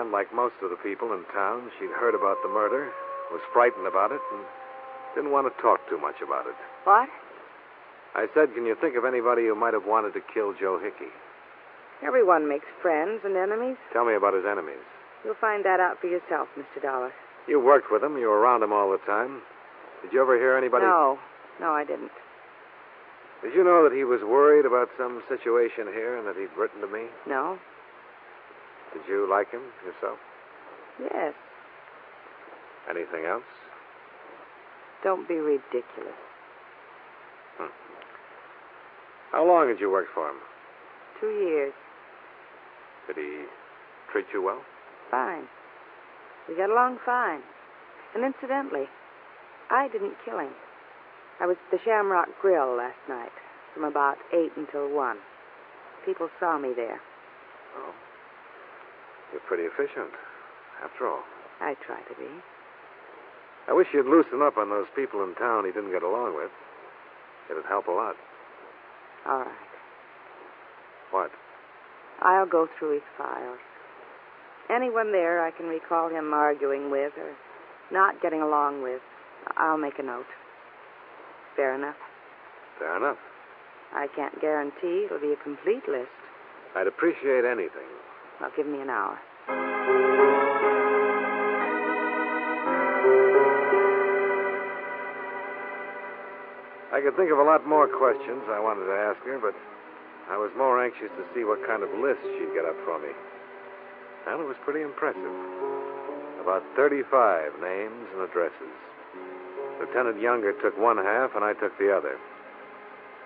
And 0.00 0.10
like 0.10 0.34
most 0.34 0.54
of 0.62 0.70
the 0.70 0.80
people 0.82 1.12
in 1.12 1.22
town, 1.30 1.70
she'd 1.78 1.92
heard 1.94 2.14
about 2.16 2.42
the 2.42 2.48
murder, 2.48 2.90
was 3.30 3.42
frightened 3.52 3.86
about 3.86 4.10
it, 4.10 4.20
and 4.32 4.42
didn't 5.14 5.30
want 5.30 5.46
to 5.46 5.62
talk 5.62 5.78
too 5.88 6.00
much 6.00 6.18
about 6.24 6.46
it. 6.46 6.56
What? 6.82 7.08
I 8.14 8.26
said, 8.34 8.54
Can 8.54 8.66
you 8.66 8.74
think 8.80 8.96
of 8.96 9.04
anybody 9.04 9.46
who 9.46 9.54
might 9.54 9.74
have 9.74 9.86
wanted 9.86 10.14
to 10.14 10.22
kill 10.32 10.54
Joe 10.58 10.80
Hickey? 10.82 11.12
Everyone 12.06 12.48
makes 12.48 12.66
friends 12.82 13.22
and 13.24 13.36
enemies. 13.36 13.76
Tell 13.92 14.04
me 14.04 14.14
about 14.14 14.34
his 14.34 14.44
enemies. 14.44 14.82
You'll 15.24 15.40
find 15.40 15.64
that 15.64 15.80
out 15.80 16.00
for 16.00 16.06
yourself, 16.06 16.48
Mr. 16.58 16.82
Dollar. 16.82 17.12
You 17.48 17.60
worked 17.60 17.90
with 17.90 18.02
him, 18.02 18.18
you 18.18 18.28
were 18.28 18.38
around 18.38 18.62
him 18.62 18.72
all 18.72 18.90
the 18.92 19.00
time. 19.06 19.40
Did 20.02 20.12
you 20.12 20.20
ever 20.20 20.36
hear 20.36 20.56
anybody? 20.56 20.84
No, 20.84 21.18
no, 21.60 21.72
I 21.72 21.84
didn't. 21.84 22.12
Did 23.42 23.54
you 23.54 23.64
know 23.64 23.88
that 23.88 23.94
he 23.94 24.04
was 24.04 24.20
worried 24.22 24.64
about 24.64 24.88
some 24.98 25.22
situation 25.28 25.88
here 25.92 26.16
and 26.16 26.26
that 26.26 26.36
he'd 26.36 26.52
written 26.58 26.80
to 26.80 26.86
me? 26.86 27.08
No? 27.26 27.58
Did 28.92 29.02
you 29.08 29.28
like 29.28 29.50
him 29.50 29.62
yourself? 29.84 30.18
Yes. 31.00 31.34
Anything 32.88 33.24
else? 33.24 33.48
Don't 35.02 35.26
be 35.26 35.34
ridiculous. 35.34 36.20
Hmm. 37.58 37.72
How 39.32 39.46
long 39.46 39.68
had 39.68 39.80
you 39.80 39.90
worked 39.90 40.12
for 40.14 40.28
him? 40.28 40.36
Two 41.20 41.28
years. 41.28 41.72
Did 43.06 43.16
he 43.16 43.44
treat 44.12 44.26
you 44.32 44.42
well? 44.42 44.62
Fine. 45.10 45.44
We 46.48 46.56
got 46.56 46.70
along 46.70 46.98
fine. 47.04 47.40
And 48.14 48.24
incidentally, 48.24 48.86
I 49.70 49.88
didn't 49.88 50.14
kill 50.24 50.38
him. 50.38 50.52
I 51.40 51.46
was 51.46 51.56
at 51.66 51.70
the 51.78 51.82
Shamrock 51.84 52.28
Grill 52.40 52.76
last 52.76 53.00
night 53.08 53.32
from 53.74 53.84
about 53.84 54.16
8 54.32 54.52
until 54.56 54.88
1. 54.88 55.16
People 56.06 56.28
saw 56.38 56.58
me 56.58 56.72
there. 56.76 57.00
Oh. 57.76 57.92
You're 59.32 59.42
pretty 59.48 59.64
efficient, 59.64 60.14
after 60.84 61.08
all. 61.08 61.24
I 61.60 61.74
try 61.86 62.00
to 62.00 62.14
be. 62.14 62.28
I 63.66 63.72
wish 63.72 63.88
you'd 63.92 64.06
loosen 64.06 64.42
up 64.42 64.58
on 64.58 64.68
those 64.70 64.86
people 64.94 65.24
in 65.24 65.34
town 65.34 65.64
he 65.64 65.72
didn't 65.72 65.90
get 65.90 66.02
along 66.02 66.36
with. 66.36 66.50
It'd 67.50 67.64
help 67.66 67.88
a 67.88 67.90
lot. 67.90 68.14
All 69.26 69.40
right. 69.40 69.70
What? 71.10 71.30
I'll 72.24 72.46
go 72.46 72.66
through 72.78 72.94
his 72.94 73.02
files. 73.18 73.58
Anyone 74.70 75.12
there 75.12 75.44
I 75.44 75.50
can 75.50 75.66
recall 75.66 76.08
him 76.08 76.32
arguing 76.32 76.90
with 76.90 77.12
or 77.18 77.36
not 77.92 78.20
getting 78.22 78.40
along 78.40 78.82
with, 78.82 79.02
I'll 79.56 79.76
make 79.76 79.98
a 79.98 80.02
note. 80.02 80.26
Fair 81.54 81.74
enough. 81.74 81.96
Fair 82.78 82.96
enough. 82.96 83.18
I 83.92 84.08
can't 84.16 84.40
guarantee 84.40 85.04
it'll 85.06 85.20
be 85.20 85.32
a 85.32 85.44
complete 85.44 85.86
list. 85.86 86.08
I'd 86.74 86.86
appreciate 86.86 87.44
anything. 87.44 87.86
Well, 88.40 88.50
give 88.56 88.66
me 88.66 88.80
an 88.80 88.90
hour. 88.90 89.18
I 96.90 97.00
could 97.02 97.16
think 97.16 97.30
of 97.30 97.38
a 97.38 97.42
lot 97.42 97.66
more 97.66 97.86
questions 97.86 98.42
I 98.48 98.58
wanted 98.58 98.86
to 98.86 98.94
ask 98.94 99.18
her, 99.26 99.38
but 99.38 99.54
I 100.30 100.36
was 100.36 100.50
more 100.56 100.82
anxious 100.82 101.12
to 101.20 101.24
see 101.34 101.44
what 101.44 101.66
kind 101.66 101.82
of 101.82 101.92
list 102.00 102.22
she'd 102.24 102.54
get 102.56 102.64
up 102.64 102.76
for 102.84 102.98
me. 102.98 103.12
And 104.26 104.40
it 104.40 104.48
was 104.48 104.56
pretty 104.64 104.80
impressive. 104.80 105.36
About 106.40 106.64
35 106.76 107.60
names 107.60 108.08
and 108.12 108.24
addresses. 108.24 108.74
Lieutenant 109.80 110.20
Younger 110.20 110.52
took 110.60 110.76
one 110.78 110.96
half, 110.96 111.34
and 111.34 111.44
I 111.44 111.52
took 111.52 111.76
the 111.78 111.92
other. 111.92 112.16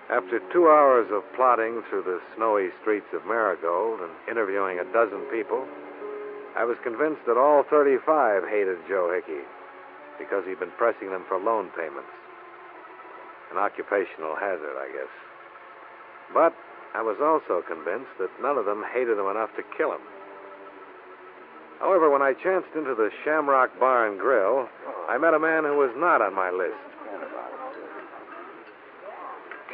After 0.09 0.41
two 0.51 0.67
hours 0.67 1.07
of 1.11 1.21
plodding 1.35 1.83
through 1.87 2.03
the 2.03 2.19
snowy 2.35 2.69
streets 2.81 3.07
of 3.13 3.25
Marigold 3.25 4.01
and 4.01 4.11
interviewing 4.27 4.79
a 4.79 4.91
dozen 4.91 5.21
people, 5.31 5.67
I 6.57 6.65
was 6.65 6.77
convinced 6.83 7.21
that 7.27 7.37
all 7.37 7.63
35 7.69 8.43
hated 8.49 8.79
Joe 8.89 9.13
Hickey 9.13 9.45
because 10.17 10.43
he'd 10.45 10.59
been 10.59 10.75
pressing 10.77 11.11
them 11.11 11.23
for 11.29 11.37
loan 11.37 11.69
payments. 11.77 12.11
An 13.51 13.57
occupational 13.57 14.35
hazard, 14.35 14.75
I 14.75 14.89
guess. 14.91 15.13
But 16.33 16.53
I 16.95 17.01
was 17.01 17.17
also 17.21 17.61
convinced 17.67 18.11
that 18.19 18.29
none 18.41 18.57
of 18.57 18.65
them 18.65 18.83
hated 18.93 19.17
him 19.17 19.27
enough 19.27 19.49
to 19.55 19.63
kill 19.77 19.91
him. 19.91 20.01
However, 21.79 22.09
when 22.09 22.21
I 22.21 22.33
chanced 22.33 22.75
into 22.75 22.93
the 22.93 23.09
Shamrock 23.23 23.79
Bar 23.79 24.07
and 24.07 24.19
Grill, 24.19 24.67
I 25.07 25.17
met 25.17 25.33
a 25.33 25.39
man 25.39 25.63
who 25.63 25.77
was 25.77 25.91
not 25.95 26.21
on 26.21 26.35
my 26.35 26.51
list. 26.51 26.75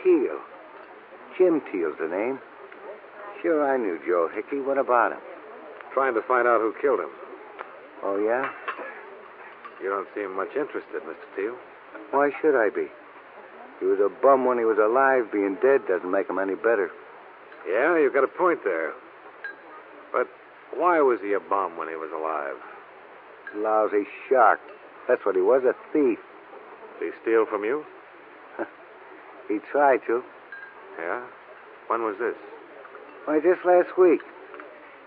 Teal. 0.03 0.37
Jim 1.37 1.61
Teal's 1.71 1.97
the 1.99 2.07
name. 2.07 2.39
Sure, 3.41 3.65
I 3.65 3.77
knew 3.77 3.99
Joe 4.05 4.29
Hickey. 4.33 4.61
What 4.61 4.77
about 4.77 5.13
him? 5.13 5.19
Trying 5.93 6.13
to 6.13 6.21
find 6.21 6.47
out 6.47 6.61
who 6.61 6.73
killed 6.79 6.99
him. 6.99 7.09
Oh, 8.03 8.17
yeah? 8.17 8.51
You 9.81 9.89
don't 9.89 10.07
seem 10.13 10.35
much 10.35 10.49
interested, 10.55 11.01
Mr. 11.01 11.35
Teal. 11.35 11.55
Why 12.11 12.29
should 12.41 12.55
I 12.55 12.69
be? 12.69 12.87
He 13.79 13.85
was 13.85 13.99
a 13.99 14.09
bum 14.21 14.45
when 14.45 14.57
he 14.57 14.63
was 14.63 14.77
alive. 14.77 15.31
Being 15.33 15.57
dead 15.61 15.81
doesn't 15.87 16.09
make 16.09 16.29
him 16.29 16.39
any 16.39 16.55
better. 16.55 16.91
Yeah, 17.67 17.97
you've 17.97 18.13
got 18.13 18.23
a 18.23 18.27
point 18.27 18.59
there. 18.63 18.93
But 20.11 20.27
why 20.73 21.01
was 21.01 21.19
he 21.21 21.33
a 21.33 21.39
bum 21.39 21.77
when 21.77 21.87
he 21.87 21.95
was 21.95 22.11
alive? 22.13 22.57
Lousy 23.55 24.05
shark. 24.29 24.59
That's 25.07 25.25
what 25.25 25.35
he 25.35 25.41
was, 25.41 25.63
a 25.63 25.73
thief. 25.93 26.19
Did 26.99 27.13
he 27.13 27.19
steal 27.21 27.45
from 27.45 27.63
you? 27.63 27.85
He 29.47 29.59
tried 29.71 30.01
to. 30.07 30.23
Yeah? 30.97 31.21
When 31.87 32.01
was 32.01 32.15
this? 32.17 32.33
Why, 33.25 33.39
just 33.39 33.63
last 33.63 33.95
week. 33.97 34.21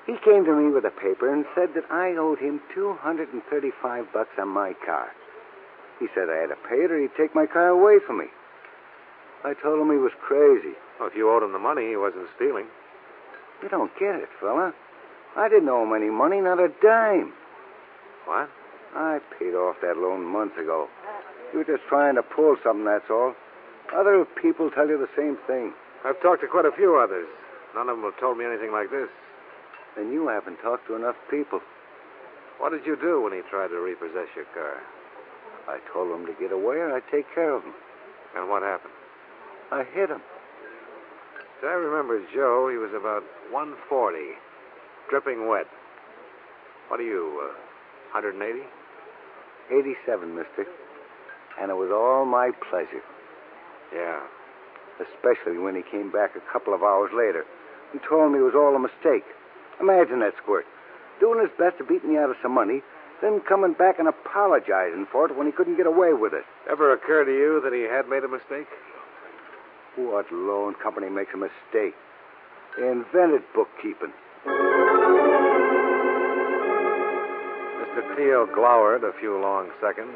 He 0.06 0.14
came 0.24 0.44
to 0.44 0.54
me 0.54 0.70
with 0.70 0.84
a 0.84 0.90
paper 0.90 1.32
and 1.32 1.44
said 1.54 1.74
that 1.74 1.90
I 1.90 2.16
owed 2.16 2.38
him 2.38 2.60
235 2.72 4.12
bucks 4.12 4.38
on 4.38 4.48
my 4.48 4.74
car. 4.86 5.10
He 5.98 6.06
said 6.14 6.30
I 6.30 6.36
had 6.36 6.54
to 6.54 6.56
pay 6.68 6.86
it 6.86 6.90
or 6.90 7.00
he'd 7.00 7.14
take 7.16 7.34
my 7.34 7.46
car 7.46 7.68
away 7.68 7.98
from 8.06 8.18
me. 8.18 8.26
I 9.44 9.54
told 9.54 9.80
him 9.80 9.90
he 9.90 9.98
was 9.98 10.12
crazy. 10.20 10.74
Well, 10.98 11.08
if 11.08 11.16
you 11.16 11.30
owed 11.30 11.42
him 11.42 11.52
the 11.52 11.58
money, 11.58 11.88
he 11.88 11.96
wasn't 11.96 12.26
stealing. 12.34 12.66
You 13.62 13.68
don't 13.68 13.92
get 13.98 14.14
it, 14.14 14.28
fella. 14.40 14.74
I 15.36 15.48
didn't 15.48 15.68
owe 15.68 15.84
him 15.84 15.94
any 15.94 16.10
money, 16.10 16.40
not 16.40 16.58
a 16.58 16.68
dime. 16.82 17.32
What? 18.26 18.50
I 18.94 19.20
paid 19.38 19.54
off 19.54 19.76
that 19.82 19.96
loan 19.96 20.24
months 20.24 20.58
ago. 20.58 20.88
You 21.52 21.60
were 21.60 21.64
just 21.64 21.86
trying 21.88 22.16
to 22.16 22.22
pull 22.22 22.56
something, 22.62 22.84
that's 22.84 23.10
all. 23.10 23.34
Other 23.94 24.24
people 24.24 24.70
tell 24.70 24.88
you 24.88 24.98
the 24.98 25.10
same 25.16 25.38
thing. 25.46 25.72
I've 26.04 26.20
talked 26.20 26.42
to 26.42 26.48
quite 26.48 26.66
a 26.66 26.72
few 26.72 26.96
others. 26.96 27.26
None 27.74 27.88
of 27.88 27.96
them 27.96 28.04
have 28.04 28.18
told 28.20 28.38
me 28.38 28.44
anything 28.44 28.72
like 28.72 28.90
this. 28.90 29.08
Then 29.96 30.12
you 30.12 30.28
haven't 30.28 30.58
talked 30.58 30.86
to 30.88 30.94
enough 30.94 31.16
people. 31.30 31.60
What 32.58 32.70
did 32.70 32.86
you 32.86 32.96
do 32.96 33.22
when 33.22 33.32
he 33.32 33.40
tried 33.50 33.68
to 33.68 33.80
repossess 33.80 34.28
your 34.34 34.46
car? 34.54 34.82
I 35.68 35.78
told 35.92 36.10
him 36.10 36.26
to 36.26 36.34
get 36.40 36.52
away 36.52 36.76
or 36.76 36.94
I'd 36.94 37.06
take 37.10 37.26
care 37.34 37.54
of 37.54 37.62
him. 37.62 37.74
And 38.36 38.48
what 38.48 38.62
happened? 38.62 38.92
I 39.70 39.84
hit 39.84 40.08
him. 40.08 40.22
As 41.58 41.64
I 41.64 41.74
remember 41.74 42.22
Joe, 42.32 42.68
he 42.70 42.78
was 42.78 42.90
about 42.94 43.22
140, 43.50 44.18
dripping 45.10 45.48
wet. 45.48 45.66
What 46.88 47.00
are 47.00 47.04
you, 47.04 47.50
uh, 47.50 47.52
180? 48.16 48.64
87, 49.70 50.34
mister. 50.34 50.66
And 51.60 51.70
it 51.70 51.74
was 51.74 51.90
all 51.90 52.24
my 52.24 52.50
pleasure. 52.70 53.02
Yeah. 53.92 54.20
Especially 55.00 55.58
when 55.58 55.74
he 55.74 55.82
came 55.82 56.10
back 56.10 56.36
a 56.36 56.52
couple 56.52 56.72
of 56.72 56.82
hours 56.82 57.10
later 57.12 57.44
and 57.92 58.00
told 58.08 58.32
me 58.32 58.38
it 58.38 58.42
was 58.42 58.54
all 58.54 58.74
a 58.74 58.78
mistake. 58.78 59.24
Imagine 59.80 60.20
that 60.20 60.34
squirt. 60.42 60.64
Doing 61.20 61.40
his 61.40 61.50
best 61.58 61.78
to 61.78 61.84
beat 61.84 62.04
me 62.04 62.16
out 62.16 62.30
of 62.30 62.36
some 62.40 62.52
money, 62.52 62.82
then 63.20 63.40
coming 63.40 63.74
back 63.74 63.98
and 63.98 64.08
apologizing 64.08 65.06
for 65.10 65.26
it 65.26 65.36
when 65.36 65.46
he 65.46 65.52
couldn't 65.52 65.76
get 65.76 65.86
away 65.86 66.14
with 66.14 66.32
it. 66.32 66.44
Ever 66.70 66.92
occur 66.92 67.24
to 67.24 67.32
you 67.32 67.60
that 67.64 67.72
he 67.72 67.82
had 67.82 68.08
made 68.08 68.24
a 68.24 68.28
mistake? 68.28 68.68
What 69.98 70.30
loan 70.30 70.78
company 70.78 71.10
makes 71.10 71.34
a 71.34 71.42
mistake? 71.42 71.98
Invented 72.78 73.42
bookkeeping. 73.50 74.14
Mr. 77.82 78.06
Teal 78.14 78.46
glowered 78.46 79.02
a 79.02 79.10
few 79.18 79.34
long 79.42 79.74
seconds, 79.82 80.14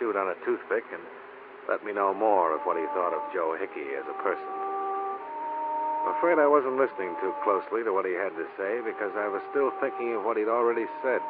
chewed 0.00 0.16
on 0.18 0.34
a 0.34 0.34
toothpick, 0.42 0.82
and 0.90 0.98
let 1.70 1.86
me 1.86 1.94
know 1.94 2.12
more 2.12 2.58
of 2.58 2.66
what 2.66 2.74
he 2.74 2.82
thought 2.90 3.14
of 3.14 3.22
Joe 3.30 3.54
Hickey 3.54 3.94
as 3.94 4.02
a 4.10 4.18
person. 4.18 4.50
I'm 6.02 6.18
afraid 6.18 6.42
I 6.42 6.50
wasn't 6.50 6.74
listening 6.74 7.14
too 7.22 7.30
closely 7.46 7.86
to 7.86 7.94
what 7.94 8.10
he 8.10 8.18
had 8.18 8.34
to 8.34 8.50
say 8.58 8.82
because 8.82 9.14
I 9.14 9.30
was 9.30 9.46
still 9.54 9.70
thinking 9.78 10.18
of 10.18 10.26
what 10.26 10.36
he'd 10.42 10.50
already 10.50 10.90
said 11.06 11.22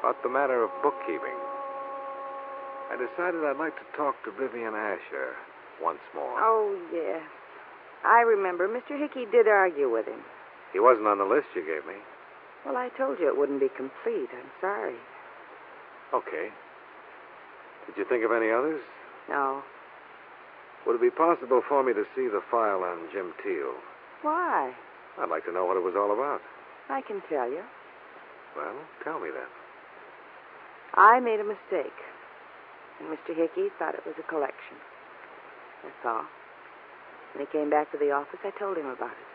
about 0.00 0.16
the 0.24 0.32
matter 0.32 0.64
of 0.64 0.72
bookkeeping. 0.80 1.36
I 2.88 2.96
decided 2.96 3.44
I'd 3.44 3.60
like 3.60 3.76
to 3.76 3.84
talk 3.92 4.16
to 4.24 4.32
Vivian 4.32 4.72
Asher 4.72 5.36
once 5.82 6.02
more. 6.14 6.36
Oh, 6.38 6.76
yes. 6.92 7.22
I 8.04 8.20
remember 8.22 8.68
Mr. 8.68 8.98
Hickey 8.98 9.26
did 9.30 9.48
argue 9.48 9.90
with 9.90 10.06
him. 10.06 10.20
He 10.72 10.80
wasn't 10.80 11.06
on 11.06 11.18
the 11.18 11.24
list 11.24 11.46
you 11.54 11.64
gave 11.64 11.86
me. 11.86 11.98
Well, 12.64 12.76
I 12.76 12.88
told 12.98 13.18
you 13.18 13.28
it 13.28 13.38
wouldn't 13.38 13.60
be 13.60 13.70
complete. 13.76 14.28
I'm 14.32 14.50
sorry. 14.60 14.96
Okay. 16.12 16.50
Did 17.86 17.96
you 17.96 18.04
think 18.08 18.24
of 18.24 18.32
any 18.32 18.50
others? 18.50 18.80
No. 19.28 19.62
Would 20.86 20.96
it 20.96 21.02
be 21.02 21.10
possible 21.10 21.62
for 21.68 21.82
me 21.82 21.92
to 21.94 22.04
see 22.14 22.28
the 22.28 22.42
file 22.50 22.82
on 22.82 23.08
Jim 23.12 23.32
Teal? 23.42 23.74
Why? 24.22 24.72
I'd 25.18 25.30
like 25.30 25.44
to 25.46 25.52
know 25.52 25.64
what 25.64 25.76
it 25.76 25.82
was 25.82 25.94
all 25.96 26.12
about. 26.12 26.40
I 26.88 27.00
can 27.00 27.22
tell 27.28 27.50
you. 27.50 27.62
Well, 28.56 28.74
tell 29.02 29.18
me 29.18 29.30
then. 29.30 29.50
I 30.94 31.20
made 31.20 31.40
a 31.40 31.44
mistake. 31.44 31.96
And 33.00 33.08
Mr. 33.10 33.36
Hickey 33.36 33.68
thought 33.78 33.94
it 33.94 34.06
was 34.06 34.14
a 34.18 34.22
collection. 34.28 34.76
That's 35.82 36.04
all. 36.04 36.24
When 37.34 37.44
he 37.44 37.52
came 37.52 37.68
back 37.68 37.92
to 37.92 37.98
the 37.98 38.12
office, 38.12 38.40
I 38.44 38.50
told 38.58 38.76
him 38.78 38.86
about 38.86 39.12
it. 39.12 39.28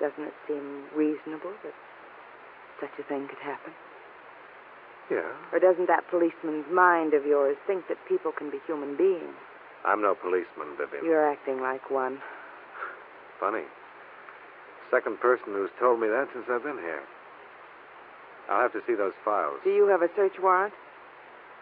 Doesn't 0.00 0.24
it 0.24 0.36
seem 0.48 0.88
reasonable 0.96 1.52
that 1.62 1.76
such 2.80 2.96
a 2.98 3.04
thing 3.04 3.28
could 3.28 3.42
happen? 3.44 3.72
Yeah. 5.10 5.28
Or 5.52 5.58
doesn't 5.58 5.86
that 5.88 6.08
policeman's 6.08 6.70
mind 6.72 7.12
of 7.12 7.26
yours 7.26 7.56
think 7.66 7.88
that 7.88 7.98
people 8.08 8.32
can 8.32 8.50
be 8.50 8.58
human 8.66 8.96
beings? 8.96 9.36
I'm 9.84 10.00
no 10.00 10.14
policeman, 10.14 10.76
Vivian. 10.78 11.04
You're 11.04 11.30
acting 11.30 11.60
like 11.60 11.90
one. 11.90 12.22
Funny. 13.40 13.64
Second 14.90 15.20
person 15.20 15.52
who's 15.52 15.70
told 15.78 16.00
me 16.00 16.08
that 16.08 16.28
since 16.32 16.46
I've 16.50 16.62
been 16.62 16.78
here. 16.78 17.02
I'll 18.48 18.62
have 18.62 18.72
to 18.72 18.82
see 18.86 18.94
those 18.94 19.12
files. 19.24 19.60
Do 19.64 19.70
you 19.70 19.86
have 19.88 20.02
a 20.02 20.08
search 20.16 20.34
warrant? 20.40 20.74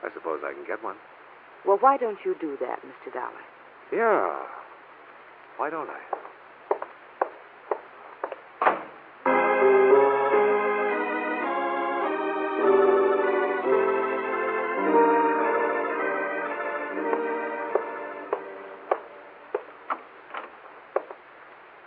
I 0.04 0.08
suppose 0.14 0.40
I 0.44 0.52
can 0.52 0.64
get 0.66 0.82
one. 0.82 0.96
Well, 1.66 1.78
why 1.80 1.96
don't 1.96 2.18
you 2.24 2.34
do 2.40 2.56
that, 2.60 2.80
Mr. 2.80 3.12
Dollar? 3.12 3.44
Yeah. 3.92 4.42
Why 5.56 5.70
don't 5.70 5.88
I? 5.88 5.98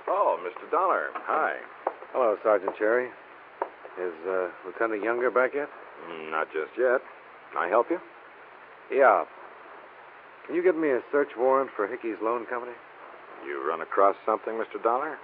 Oh, 0.07 0.37
Mr. 0.43 0.69
Dollar. 0.71 1.07
Hi. 1.13 1.55
Hello, 2.13 2.35
Sergeant 2.43 2.75
Cherry. 2.77 3.07
Is 3.99 4.13
uh, 4.27 4.47
Lieutenant 4.65 5.03
Younger 5.03 5.31
back 5.31 5.51
yet? 5.53 5.69
Mm, 6.09 6.31
not 6.31 6.47
just 6.47 6.71
yet. 6.77 7.01
Can 7.51 7.61
I 7.63 7.67
help 7.67 7.87
you? 7.89 7.99
Yeah. 8.91 9.23
Can 10.45 10.55
you 10.55 10.63
get 10.63 10.77
me 10.77 10.89
a 10.89 11.01
search 11.11 11.29
warrant 11.37 11.69
for 11.75 11.87
Hickey's 11.87 12.17
Loan 12.21 12.45
Company? 12.45 12.73
You 13.45 13.65
run 13.67 13.81
across 13.81 14.15
something, 14.25 14.53
Mr. 14.53 14.81
Dollar? 14.81 15.17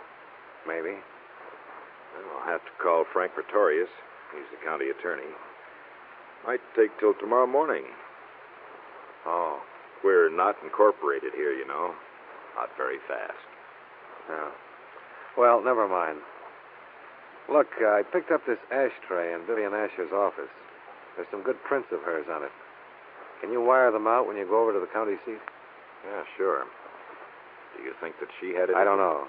Maybe. 0.68 0.96
Well, 0.96 2.40
I'll 2.42 2.48
have 2.52 2.62
to 2.66 2.72
call 2.82 3.06
Frank 3.14 3.34
Pretorius. 3.34 3.90
He's 4.34 4.46
the 4.52 4.66
county 4.66 4.90
attorney. 4.90 5.30
Might 6.46 6.62
take 6.76 6.98
till 7.00 7.14
tomorrow 7.20 7.48
morning. 7.48 7.84
Oh, 9.26 9.60
We're 10.04 10.30
not 10.34 10.56
incorporated 10.64 11.34
here, 11.36 11.52
you 11.54 11.68
know. 11.68 11.94
Not 12.56 12.70
very 12.78 12.98
fast. 13.08 13.38
yeah. 14.30 14.50
Well, 15.38 15.62
never 15.64 15.88
mind. 15.88 16.18
Look, 17.52 17.68
I 17.80 18.02
picked 18.12 18.32
up 18.32 18.42
this 18.46 18.58
ashtray 18.72 19.34
in 19.34 19.46
Vivian 19.46 19.74
Asher's 19.74 20.12
office. 20.12 20.50
There's 21.16 21.28
some 21.32 21.44
good 21.44 21.62
prints 21.64 21.90
of 21.92 22.02
hers 22.02 22.26
on 22.32 22.44
it. 22.44 22.52
Can 23.42 23.52
you 23.52 23.62
wire 23.62 23.92
them 23.92 24.08
out 24.08 24.28
when 24.28 24.38
you 24.38 24.46
go 24.46 24.62
over 24.62 24.74
to 24.74 24.80
the 24.80 24.90
county 24.92 25.16
seat? 25.26 25.40
Yeah, 26.06 26.24
sure. 26.38 26.66
Do 27.78 27.84
you 27.84 27.94
think 28.02 28.16
that 28.20 28.30
she 28.42 28.54
had 28.54 28.70
it? 28.70 28.76
I 28.76 28.84
don't 28.84 28.98
know. 28.98 29.28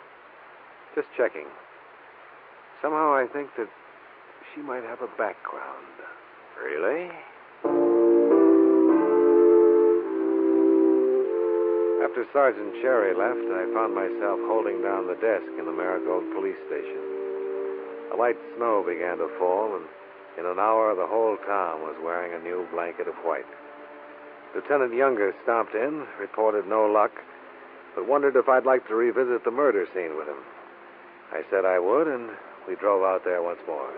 Just 0.95 1.09
checking. 1.17 1.47
Somehow 2.81 3.13
I 3.13 3.27
think 3.33 3.51
that 3.59 3.69
she 4.55 4.63
might 4.63 4.85
have 4.85 5.03
a 5.03 5.11
background. 5.19 5.93
Really? 6.57 7.11
After 12.03 12.25
Sergeant 12.33 12.73
Cherry 12.81 13.15
left, 13.15 13.45
I 13.53 13.69
found 13.75 13.95
myself 13.95 14.41
holding 14.49 14.81
down 14.83 15.07
the 15.07 15.21
desk 15.21 15.47
in 15.59 15.67
the 15.67 15.75
Marigold 15.77 16.25
police 16.35 16.59
station. 16.67 17.05
A 18.13 18.17
light 18.17 18.39
snow 18.57 18.83
began 18.83 19.19
to 19.19 19.29
fall, 19.39 19.77
and 19.77 19.85
in 20.39 20.47
an 20.47 20.59
hour 20.59 20.95
the 20.95 21.07
whole 21.07 21.37
town 21.47 21.83
was 21.83 21.95
wearing 22.03 22.33
a 22.33 22.43
new 22.43 22.67
blanket 22.73 23.07
of 23.07 23.15
white. 23.23 23.47
Lieutenant 24.55 24.95
Younger 24.95 25.35
stomped 25.43 25.75
in, 25.75 26.07
reported 26.21 26.67
no 26.67 26.87
luck, 26.87 27.13
but 27.95 28.09
wondered 28.09 28.37
if 28.37 28.49
I'd 28.49 28.65
like 28.65 28.87
to 28.89 28.95
revisit 28.95 29.45
the 29.45 29.51
murder 29.51 29.87
scene 29.95 30.17
with 30.17 30.29
him. 30.29 30.41
I 31.33 31.43
said 31.51 31.65
I 31.65 31.79
would, 31.79 32.09
and 32.09 32.31
we 32.67 32.75
drove 32.77 33.05
out 33.05 33.25
there 33.25 33.43
once 33.43 33.61
more. 33.67 33.91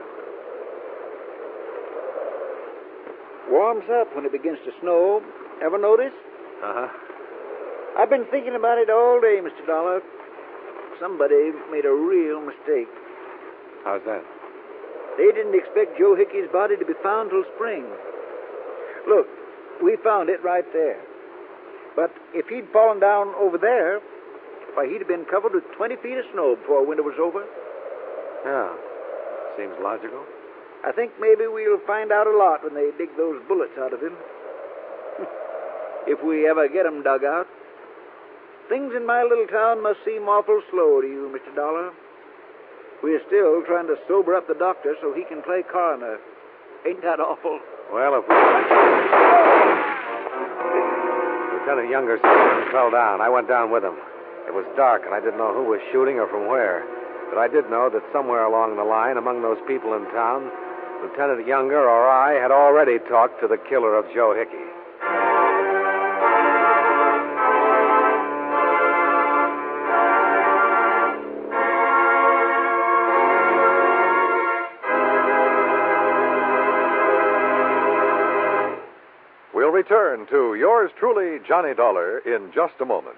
Warms 3.51 3.85
up 3.91 4.15
when 4.15 4.25
it 4.25 4.33
begins 4.33 4.59
to 4.65 4.73
snow. 4.81 5.23
Ever 5.63 5.79
notice? 5.79 6.15
Uh 6.63 6.87
huh. 6.87 6.89
I've 7.99 8.11
been 8.11 8.27
thinking 8.31 8.55
about 8.55 8.79
it 8.79 8.91
all 8.91 9.21
day, 9.21 9.43
Mr. 9.43 9.67
Dollar. 9.67 10.01
Somebody 11.01 11.51
made 11.71 11.85
a 11.85 11.95
real 11.95 12.41
mistake. 12.41 12.91
How's 13.85 14.03
that? 14.07 14.23
They 15.19 15.27
didn't 15.35 15.55
expect 15.55 15.99
Joe 15.99 16.15
Hickey's 16.15 16.51
body 16.53 16.77
to 16.77 16.85
be 16.85 16.95
found 17.03 17.31
till 17.31 17.43
spring. 17.57 17.85
Look, 19.09 19.27
we 19.83 19.97
found 20.05 20.29
it 20.29 20.43
right 20.43 20.65
there. 20.73 21.01
But 21.97 22.13
if 22.33 22.47
he'd 22.49 22.69
fallen 22.73 23.01
down 23.01 23.35
over 23.37 23.59
there, 23.59 24.01
why, 24.75 24.87
he'd 24.87 25.03
have 25.03 25.09
been 25.09 25.27
covered 25.27 25.53
with 25.55 25.65
20 25.77 25.97
feet 25.97 26.19
of 26.19 26.25
snow 26.33 26.57
before 26.57 26.87
winter 26.87 27.03
was 27.03 27.19
over. 27.19 27.45
Yeah. 28.47 28.71
Seems 29.59 29.75
logical. 29.83 30.25
I 30.87 30.93
think 30.93 31.13
maybe 31.21 31.47
we'll 31.47 31.85
find 31.87 32.13
out 32.13 32.27
a 32.27 32.37
lot 32.37 32.65
when 32.65 32.75
they 32.75 32.91
dig 32.97 33.11
those 33.17 33.43
bullets 33.49 33.77
out 33.77 33.93
of 33.93 34.01
him. 34.01 34.17
if 36.07 36.23
we 36.25 36.49
ever 36.49 36.69
get 36.69 36.87
'em 36.87 37.03
dug 37.03 37.25
out. 37.25 37.47
Things 38.69 38.95
in 38.95 39.05
my 39.05 39.23
little 39.23 39.49
town 39.49 39.83
must 39.83 40.05
seem 40.05 40.29
awful 40.29 40.63
slow 40.71 41.01
to 41.01 41.07
you, 41.07 41.29
Mr. 41.29 41.55
Dollar. 41.55 41.91
We're 43.03 43.21
still 43.27 43.63
trying 43.67 43.89
to 43.89 43.99
sober 44.07 44.35
up 44.37 44.47
the 44.47 44.55
doctor 44.55 44.95
so 45.01 45.13
he 45.13 45.25
can 45.25 45.43
play 45.43 45.63
coroner. 45.63 46.19
Ain't 46.87 47.03
that 47.03 47.19
awful? 47.19 47.61
Well, 47.93 48.23
if 48.23 48.25
we... 48.29 48.35
Lieutenant 51.59 51.91
Younger 51.91 52.19
fell 52.71 52.91
down. 52.91 53.21
I 53.21 53.29
went 53.29 53.49
down 53.49 53.71
with 53.71 53.83
him. 53.83 53.99
It 54.47 54.55
was 54.55 54.65
dark, 54.77 55.03
and 55.07 55.15
I 55.15 55.21
didn't 55.21 55.39
know 55.39 55.53
who 55.53 55.65
was 55.67 55.81
shooting 55.93 56.19
or 56.19 56.27
from 56.27 56.47
where. 56.47 56.87
But 57.31 57.39
I 57.39 57.47
did 57.47 57.71
know 57.71 57.91
that 57.91 58.03
somewhere 58.13 58.45
along 58.45 58.77
the 58.77 58.87
line, 58.87 59.17
among 59.17 59.43
those 59.43 59.59
people 59.67 59.95
in 59.95 60.07
town, 60.11 60.51
Lieutenant 61.03 61.47
Younger 61.47 61.83
or 61.83 62.09
I 62.09 62.35
had 62.35 62.51
already 62.51 62.99
talked 63.11 63.41
to 63.43 63.49
the 63.49 63.59
killer 63.69 63.95
of 63.95 64.07
Joe 64.15 64.35
Hickey. 64.35 64.80
Return 79.81 80.27
to 80.27 80.55
yours 80.57 80.91
truly, 80.99 81.39
Johnny 81.49 81.75
Dollar, 81.75 82.19
in 82.19 82.53
just 82.55 82.75
a 82.83 82.85
moment. 82.85 83.17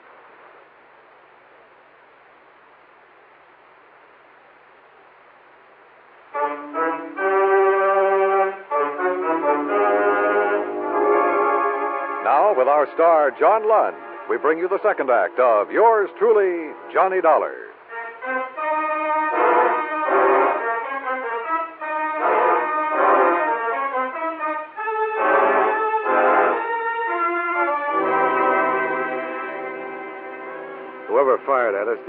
Now, 12.22 12.54
with 12.56 12.68
our 12.68 12.86
star, 12.94 13.32
John 13.40 13.68
Lund, 13.68 13.96
we 14.30 14.38
bring 14.38 14.58
you 14.58 14.68
the 14.68 14.78
second 14.84 15.10
act 15.10 15.40
of 15.40 15.72
yours 15.72 16.10
truly, 16.16 16.72
Johnny 16.92 17.20
Dollar. 17.20 17.54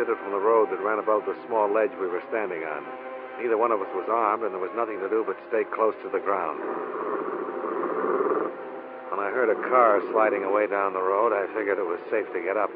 Fired 0.03 0.11
at 0.11 0.19
us 0.19 0.19
did 0.19 0.19
it 0.19 0.23
from 0.23 0.31
the 0.31 0.45
road 0.45 0.69
that 0.71 0.83
ran 0.83 0.99
above 0.99 1.23
the 1.25 1.35
small 1.47 1.71
ledge 1.71 1.91
we 1.99 2.07
were 2.07 2.21
standing 2.29 2.63
on. 2.63 2.83
Neither 3.39 3.57
one 3.57 3.71
of 3.71 3.81
us 3.81 3.87
was 3.95 4.07
armed, 4.09 4.43
and 4.43 4.53
there 4.53 4.61
was 4.61 4.71
nothing 4.75 4.99
to 4.99 5.09
do 5.09 5.23
but 5.25 5.37
stay 5.49 5.63
close 5.63 5.95
to 6.03 6.09
the 6.09 6.19
ground. 6.19 6.59
When 9.09 9.19
I 9.19 9.29
heard 9.31 9.49
a 9.49 9.55
car 9.69 10.01
sliding 10.11 10.43
away 10.43 10.67
down 10.67 10.93
the 10.93 11.01
road, 11.01 11.33
I 11.33 11.47
figured 11.55 11.77
it 11.77 11.87
was 11.87 11.99
safe 12.11 12.27
to 12.33 12.41
get 12.41 12.57
up. 12.57 12.69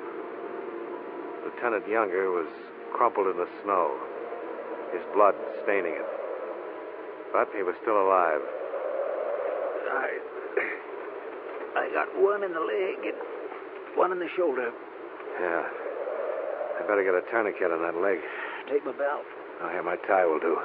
Lieutenant 1.45 1.87
Younger 1.87 2.31
was 2.31 2.47
crumpled 2.93 3.27
in 3.27 3.37
the 3.37 3.49
snow, 3.63 3.93
his 4.93 5.03
blood 5.13 5.35
staining 5.63 5.93
it. 5.93 6.09
But 7.33 7.49
he 7.55 7.63
was 7.63 7.75
still 7.81 7.99
alive. 8.01 8.41
I, 9.91 10.09
I 11.75 11.89
got 11.93 12.07
one 12.21 12.43
in 12.43 12.53
the 12.53 12.63
leg 12.63 12.97
and 13.03 13.19
one 13.97 14.11
in 14.11 14.19
the 14.19 14.29
shoulder. 14.35 14.71
Yeah. 15.41 15.86
I 16.77 16.85
better 16.87 17.03
get 17.03 17.13
a 17.13 17.21
tourniquet 17.31 17.71
on 17.71 17.81
that 17.81 17.99
leg. 17.99 18.19
Take 18.69 18.85
my 18.85 18.93
belt. 18.93 19.25
Oh, 19.61 19.69
here, 19.69 19.83
my 19.83 19.97
tie 20.07 20.25
will 20.25 20.39
do. 20.39 20.57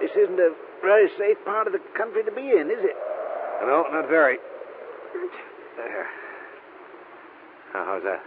This 0.00 0.10
isn't 0.12 0.38
a 0.38 0.52
very 0.82 1.08
safe 1.18 1.38
part 1.44 1.66
of 1.66 1.72
the 1.72 1.80
country 1.96 2.22
to 2.24 2.32
be 2.32 2.52
in, 2.52 2.68
is 2.68 2.84
it? 2.84 2.96
No, 3.62 3.84
not 3.90 4.08
very. 4.08 4.36
There. 5.76 6.06
Now, 7.72 7.84
how's 7.86 8.02
that? 8.04 8.22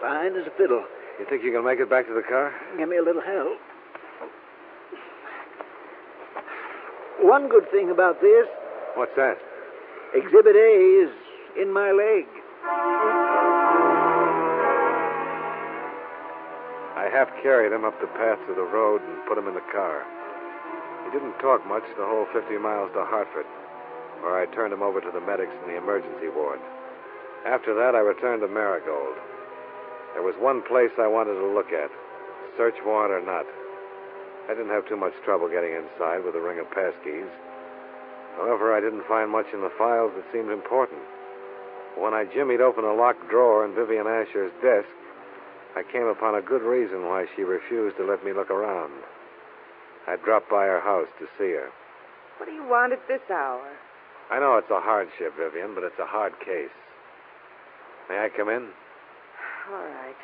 Fine 0.00 0.36
as 0.36 0.46
a 0.46 0.54
fiddle. 0.56 0.84
You 1.18 1.26
think 1.28 1.42
you 1.44 1.52
can 1.52 1.64
make 1.64 1.80
it 1.80 1.88
back 1.88 2.06
to 2.08 2.14
the 2.14 2.22
car? 2.22 2.52
Give 2.76 2.88
me 2.88 2.98
a 2.98 3.02
little 3.02 3.22
help. 3.22 3.58
One 7.20 7.48
good 7.48 7.70
thing 7.70 7.90
about 7.90 8.20
this 8.20 8.46
What's 8.94 9.16
that? 9.16 9.38
Exhibit 10.14 10.54
A 10.54 11.04
is 11.04 11.10
in 11.56 11.72
my 11.72 11.92
leg. 11.92 12.26
Half 17.22 17.30
carried 17.38 17.70
him 17.70 17.86
up 17.86 17.94
the 18.00 18.10
path 18.18 18.38
to 18.50 18.54
the 18.58 18.66
road 18.66 18.98
and 18.98 19.26
put 19.30 19.38
him 19.38 19.46
in 19.46 19.54
the 19.54 19.70
car. 19.70 20.02
He 21.06 21.14
didn't 21.14 21.38
talk 21.38 21.62
much 21.70 21.86
the 21.94 22.02
whole 22.02 22.26
50 22.34 22.58
miles 22.58 22.90
to 22.98 23.06
Hartford, 23.06 23.46
where 24.26 24.42
I 24.42 24.50
turned 24.50 24.74
him 24.74 24.82
over 24.82 24.98
to 24.98 25.12
the 25.14 25.22
medics 25.22 25.54
in 25.62 25.70
the 25.70 25.78
emergency 25.78 26.26
ward. 26.34 26.58
After 27.46 27.78
that, 27.78 27.94
I 27.94 28.02
returned 28.02 28.42
to 28.42 28.50
Marigold. 28.50 29.14
There 30.18 30.26
was 30.26 30.34
one 30.42 30.66
place 30.66 30.90
I 30.98 31.06
wanted 31.06 31.38
to 31.38 31.46
look 31.46 31.70
at, 31.70 31.94
search 32.58 32.74
warrant 32.82 33.14
or 33.14 33.22
not. 33.22 33.46
I 34.50 34.58
didn't 34.58 34.74
have 34.74 34.90
too 34.90 34.98
much 34.98 35.14
trouble 35.22 35.46
getting 35.46 35.78
inside 35.78 36.26
with 36.26 36.34
a 36.34 36.42
ring 36.42 36.58
of 36.58 36.66
passkeys. 36.74 37.30
However, 38.34 38.74
I 38.74 38.82
didn't 38.82 39.06
find 39.06 39.30
much 39.30 39.46
in 39.54 39.62
the 39.62 39.70
files 39.78 40.10
that 40.18 40.26
seemed 40.34 40.50
important. 40.50 40.98
When 41.94 42.14
I 42.14 42.26
jimmied 42.26 42.58
open 42.58 42.82
a 42.82 42.98
locked 42.98 43.30
drawer 43.30 43.62
in 43.62 43.78
Vivian 43.78 44.10
Asher's 44.10 44.50
desk, 44.58 44.90
I 45.74 45.82
came 45.90 46.06
upon 46.06 46.34
a 46.34 46.42
good 46.42 46.62
reason 46.62 47.06
why 47.06 47.26
she 47.34 47.42
refused 47.42 47.96
to 47.96 48.04
let 48.04 48.24
me 48.24 48.32
look 48.32 48.50
around. 48.50 48.92
I 50.06 50.16
dropped 50.16 50.50
by 50.50 50.66
her 50.66 50.80
house 50.80 51.08
to 51.18 51.26
see 51.38 51.52
her. 51.52 51.70
What 52.38 52.46
do 52.46 52.52
you 52.52 52.66
want 52.66 52.92
at 52.92 53.06
this 53.08 53.22
hour? 53.30 53.70
I 54.30 54.40
know 54.40 54.56
it's 54.56 54.70
a 54.70 54.80
hardship, 54.80 55.32
Vivian, 55.38 55.74
but 55.74 55.84
it's 55.84 55.98
a 55.98 56.06
hard 56.06 56.32
case. 56.40 56.72
May 58.08 58.18
I 58.18 58.28
come 58.28 58.48
in? 58.48 58.68
All 59.70 59.84
right. 59.84 60.20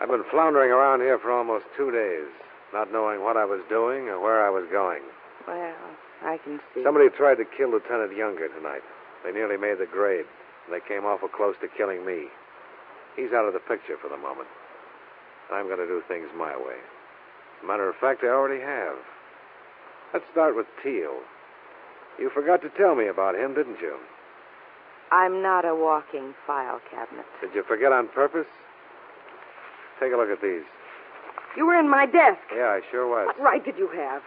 I've 0.00 0.08
been 0.08 0.24
floundering 0.30 0.70
around 0.70 1.00
here 1.00 1.18
for 1.18 1.30
almost 1.30 1.64
two 1.76 1.90
days, 1.90 2.26
not 2.74 2.92
knowing 2.92 3.22
what 3.22 3.36
I 3.36 3.44
was 3.44 3.62
doing 3.68 4.08
or 4.08 4.20
where 4.20 4.44
I 4.44 4.50
was 4.50 4.66
going. 4.70 5.02
Well, 5.46 5.74
I 6.22 6.38
can 6.42 6.60
see. 6.74 6.82
Somebody 6.82 7.08
tried 7.10 7.36
to 7.36 7.44
kill 7.44 7.70
Lieutenant 7.70 8.14
Younger 8.16 8.48
tonight. 8.48 8.82
They 9.24 9.32
nearly 9.32 9.56
made 9.56 9.78
the 9.78 9.86
grade, 9.86 10.26
they 10.70 10.80
came 10.86 11.04
awful 11.04 11.28
close 11.28 11.56
to 11.60 11.68
killing 11.68 12.04
me. 12.04 12.26
He's 13.16 13.32
out 13.32 13.46
of 13.46 13.52
the 13.52 13.60
picture 13.60 13.96
for 14.00 14.08
the 14.08 14.16
moment. 14.16 14.48
I'm 15.52 15.66
going 15.66 15.78
to 15.78 15.86
do 15.86 16.02
things 16.08 16.28
my 16.36 16.56
way. 16.56 16.78
As 17.58 17.64
a 17.64 17.66
matter 17.66 17.88
of 17.88 17.96
fact, 17.96 18.24
I 18.24 18.28
already 18.28 18.62
have. 18.62 18.96
Let's 20.12 20.24
start 20.32 20.56
with 20.56 20.66
Teal. 20.82 21.20
You 22.18 22.30
forgot 22.30 22.62
to 22.62 22.70
tell 22.70 22.94
me 22.94 23.06
about 23.06 23.34
him, 23.34 23.54
didn't 23.54 23.80
you? 23.80 23.96
I'm 25.10 25.42
not 25.42 25.64
a 25.64 25.74
walking 25.74 26.34
file 26.46 26.80
cabinet. 26.90 27.26
Did 27.40 27.54
you 27.54 27.62
forget 27.62 27.92
on 27.92 28.08
purpose? 28.08 28.46
Take 30.00 30.12
a 30.12 30.16
look 30.16 30.30
at 30.30 30.40
these. 30.40 30.62
You 31.56 31.66
were 31.66 31.78
in 31.78 31.88
my 31.88 32.06
desk. 32.06 32.40
Yeah, 32.54 32.68
I 32.68 32.80
sure 32.90 33.06
was. 33.06 33.26
What 33.26 33.40
right 33.40 33.64
did 33.64 33.76
you 33.76 33.88
have? 33.88 34.22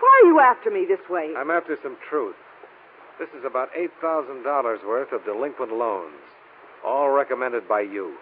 Why 0.00 0.20
are 0.22 0.26
you 0.26 0.40
after 0.40 0.70
me 0.70 0.84
this 0.84 1.00
way? 1.08 1.32
I'm 1.36 1.50
after 1.50 1.78
some 1.82 1.96
truth. 2.08 2.36
This 3.22 3.38
is 3.38 3.46
about 3.46 3.70
$8,000 4.02 4.42
worth 4.84 5.12
of 5.12 5.24
delinquent 5.24 5.72
loans, 5.72 6.18
all 6.84 7.08
recommended 7.10 7.68
by 7.68 7.82
you. 7.82 8.16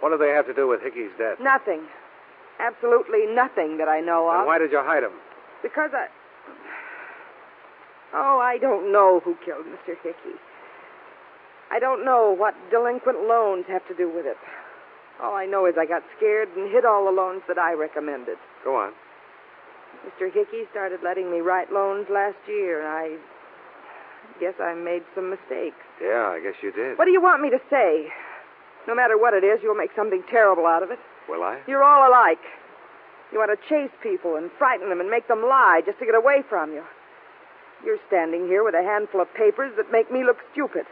What 0.00 0.10
do 0.10 0.18
they 0.18 0.36
have 0.36 0.44
to 0.44 0.52
do 0.52 0.68
with 0.68 0.82
Hickey's 0.82 1.16
death? 1.16 1.40
Nothing. 1.40 1.80
Absolutely 2.60 3.24
nothing 3.24 3.78
that 3.78 3.88
I 3.88 4.00
know 4.00 4.28
of. 4.28 4.40
And 4.40 4.46
why 4.46 4.58
did 4.58 4.70
you 4.70 4.82
hide 4.84 5.02
them? 5.02 5.16
Because 5.62 5.92
I. 5.94 6.08
Oh, 8.12 8.38
I 8.38 8.58
don't 8.58 8.92
know 8.92 9.22
who 9.24 9.34
killed 9.46 9.64
Mr. 9.64 9.96
Hickey. 10.02 10.36
I 11.72 11.78
don't 11.78 12.04
know 12.04 12.36
what 12.36 12.52
delinquent 12.70 13.26
loans 13.26 13.64
have 13.68 13.88
to 13.88 13.94
do 13.94 14.12
with 14.14 14.26
it. 14.26 14.36
All 15.22 15.34
I 15.34 15.46
know 15.46 15.64
is 15.64 15.76
I 15.78 15.86
got 15.86 16.02
scared 16.18 16.50
and 16.54 16.70
hid 16.70 16.84
all 16.84 17.06
the 17.06 17.16
loans 17.16 17.40
that 17.48 17.56
I 17.56 17.72
recommended. 17.72 18.36
Go 18.62 18.76
on. 18.76 18.92
Mr. 20.04 20.30
Hickey 20.30 20.68
started 20.70 21.00
letting 21.02 21.30
me 21.30 21.38
write 21.38 21.72
loans 21.72 22.08
last 22.10 22.36
year, 22.46 22.80
and 22.80 22.88
I 22.88 23.16
guess 24.40 24.54
I 24.60 24.74
made 24.74 25.02
some 25.14 25.30
mistakes. 25.30 25.80
Yeah, 26.02 26.34
I 26.34 26.40
guess 26.40 26.54
you 26.62 26.72
did. 26.72 26.98
What 26.98 27.04
do 27.06 27.12
you 27.12 27.22
want 27.22 27.42
me 27.42 27.50
to 27.50 27.60
say? 27.70 28.08
No 28.86 28.94
matter 28.94 29.16
what 29.16 29.34
it 29.34 29.44
is, 29.44 29.60
you'll 29.62 29.78
make 29.78 29.90
something 29.96 30.22
terrible 30.30 30.66
out 30.66 30.82
of 30.82 30.90
it. 30.90 30.98
Will 31.28 31.42
I? 31.42 31.60
You're 31.66 31.82
all 31.82 32.08
alike. 32.08 32.42
You 33.32 33.38
want 33.38 33.50
to 33.50 33.68
chase 33.68 33.90
people 34.02 34.36
and 34.36 34.50
frighten 34.58 34.90
them 34.90 35.00
and 35.00 35.10
make 35.10 35.26
them 35.28 35.42
lie 35.42 35.80
just 35.84 35.98
to 35.98 36.06
get 36.06 36.14
away 36.14 36.42
from 36.48 36.72
you. 36.72 36.84
You're 37.84 37.98
standing 38.06 38.46
here 38.46 38.64
with 38.64 38.74
a 38.74 38.82
handful 38.82 39.20
of 39.20 39.32
papers 39.34 39.72
that 39.76 39.90
make 39.90 40.12
me 40.12 40.24
look 40.24 40.38
stupid. 40.52 40.86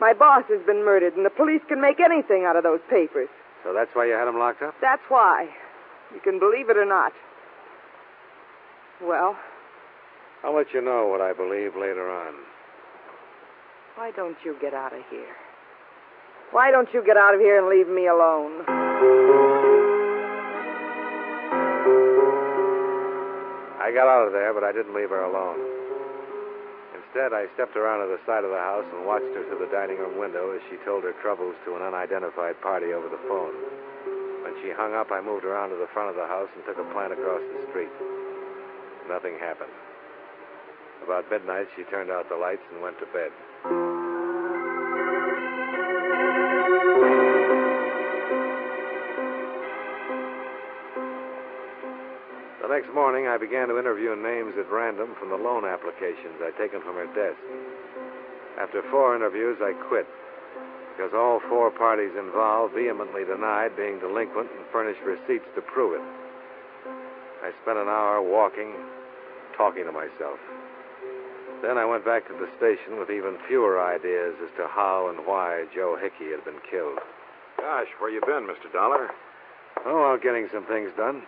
My 0.00 0.12
boss 0.12 0.44
has 0.48 0.60
been 0.66 0.84
murdered, 0.84 1.14
and 1.16 1.24
the 1.24 1.30
police 1.30 1.62
can 1.68 1.80
make 1.80 2.00
anything 2.00 2.44
out 2.44 2.56
of 2.56 2.62
those 2.62 2.80
papers. 2.90 3.28
So 3.62 3.72
that's 3.72 3.90
why 3.94 4.06
you 4.06 4.14
had 4.14 4.26
him 4.26 4.38
locked 4.38 4.62
up? 4.62 4.74
That's 4.80 5.02
why. 5.08 5.48
You 6.12 6.20
can 6.20 6.38
believe 6.38 6.68
it 6.68 6.76
or 6.76 6.84
not. 6.84 7.12
Well, 9.00 9.36
I'll 10.44 10.54
let 10.54 10.74
you 10.74 10.80
know 10.80 11.06
what 11.06 11.20
I 11.20 11.32
believe 11.32 11.74
later 11.74 12.10
on. 12.10 12.34
Why 13.96 14.10
don't 14.10 14.36
you 14.44 14.56
get 14.60 14.74
out 14.74 14.92
of 14.92 15.02
here? 15.10 15.36
Why 16.50 16.70
don't 16.70 16.88
you 16.92 17.04
get 17.04 17.16
out 17.16 17.34
of 17.34 17.40
here 17.40 17.58
and 17.58 17.68
leave 17.68 17.88
me 17.88 18.08
alone? 18.08 18.64
I 23.80 23.92
got 23.92 24.08
out 24.08 24.26
of 24.28 24.32
there, 24.32 24.54
but 24.54 24.64
I 24.64 24.72
didn't 24.72 24.94
leave 24.94 25.10
her 25.10 25.24
alone. 25.24 25.60
Instead, 26.96 27.36
I 27.36 27.44
stepped 27.52 27.76
around 27.76 28.00
to 28.00 28.08
the 28.08 28.20
side 28.24 28.44
of 28.44 28.50
the 28.52 28.60
house 28.60 28.88
and 28.96 29.04
watched 29.04 29.28
her 29.36 29.44
through 29.44 29.60
the 29.60 29.68
dining 29.68 30.00
room 30.00 30.16
window 30.16 30.56
as 30.56 30.64
she 30.72 30.80
told 30.84 31.04
her 31.04 31.12
troubles 31.20 31.56
to 31.68 31.76
an 31.76 31.82
unidentified 31.82 32.56
party 32.64 32.96
over 32.96 33.08
the 33.08 33.20
phone. 33.28 33.52
When 34.44 34.56
she 34.64 34.72
hung 34.72 34.96
up, 34.96 35.12
I 35.12 35.20
moved 35.20 35.44
around 35.44 35.70
to 35.70 35.76
the 35.76 35.92
front 35.92 36.08
of 36.08 36.16
the 36.16 36.24
house 36.24 36.48
and 36.56 36.64
took 36.64 36.80
a 36.80 36.88
plant 36.96 37.12
across 37.12 37.44
the 37.44 37.68
street. 37.68 37.92
Nothing 39.08 39.36
happened. 39.36 39.72
About 41.04 41.28
midnight, 41.28 41.68
she 41.76 41.84
turned 41.92 42.10
out 42.10 42.28
the 42.28 42.40
lights 42.40 42.64
and 42.72 42.80
went 42.80 42.96
to 43.00 43.06
bed. 43.12 43.32
The 43.64 43.70
next 52.68 52.92
morning, 52.94 53.28
I 53.28 53.38
began 53.38 53.68
to 53.68 53.78
interview 53.78 54.16
names 54.16 54.54
at 54.58 54.70
random 54.70 55.14
from 55.18 55.28
the 55.30 55.36
loan 55.36 55.64
applications 55.64 56.42
I'd 56.42 56.56
taken 56.58 56.80
from 56.82 56.96
her 56.96 57.06
desk. 57.14 57.38
After 58.58 58.82
four 58.90 59.14
interviews, 59.14 59.58
I 59.62 59.74
quit 59.88 60.06
because 60.96 61.12
all 61.14 61.40
four 61.48 61.70
parties 61.70 62.12
involved 62.18 62.74
vehemently 62.74 63.24
denied 63.24 63.76
being 63.76 63.98
delinquent 63.98 64.50
and 64.50 64.66
furnished 64.70 65.00
receipts 65.06 65.46
to 65.54 65.62
prove 65.62 65.94
it. 65.94 66.02
I 67.42 67.52
spent 67.62 67.78
an 67.78 67.88
hour 67.88 68.20
walking, 68.22 68.74
talking 69.56 69.84
to 69.84 69.92
myself. 69.92 70.38
Then 71.62 71.78
I 71.78 71.86
went 71.86 72.04
back 72.04 72.26
to 72.26 72.34
the 72.34 72.50
station 72.58 72.98
with 72.98 73.08
even 73.08 73.38
fewer 73.46 73.78
ideas 73.78 74.34
as 74.42 74.50
to 74.58 74.66
how 74.66 75.06
and 75.14 75.24
why 75.24 75.64
Joe 75.72 75.94
Hickey 75.94 76.34
had 76.34 76.44
been 76.44 76.58
killed. 76.68 76.98
Gosh, 77.56 77.86
where 78.02 78.10
you 78.10 78.20
been, 78.26 78.50
Mr. 78.50 78.66
Dollar? 78.72 79.08
Oh, 79.86 80.10
well, 80.10 80.18
getting 80.18 80.48
some 80.52 80.66
things 80.66 80.90
done. 80.96 81.22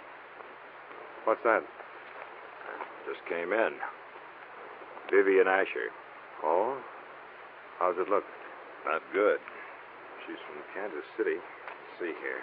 What's 1.23 1.42
that? 1.44 1.62
Just 3.07 3.23
came 3.31 3.53
in. 3.53 3.79
Vivian 5.11 5.47
Asher. 5.47 5.94
Oh? 6.42 6.83
How's 7.79 7.94
it 7.99 8.11
look? 8.11 8.25
Not 8.85 9.03
good. 9.12 9.38
She's 10.27 10.42
from 10.51 10.59
Kansas 10.75 11.07
City. 11.16 11.38
Let's 11.38 11.94
see 12.01 12.14
here. 12.18 12.42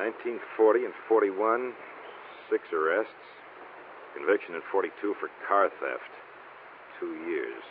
1940 0.00 0.88
and 0.88 0.94
41, 1.08 1.72
six 2.48 2.64
arrests. 2.72 3.12
Conviction 4.16 4.56
in 4.56 4.62
42 4.72 5.14
for 5.20 5.28
car 5.44 5.68
theft, 5.80 6.12
two 7.00 7.14
years. 7.28 7.62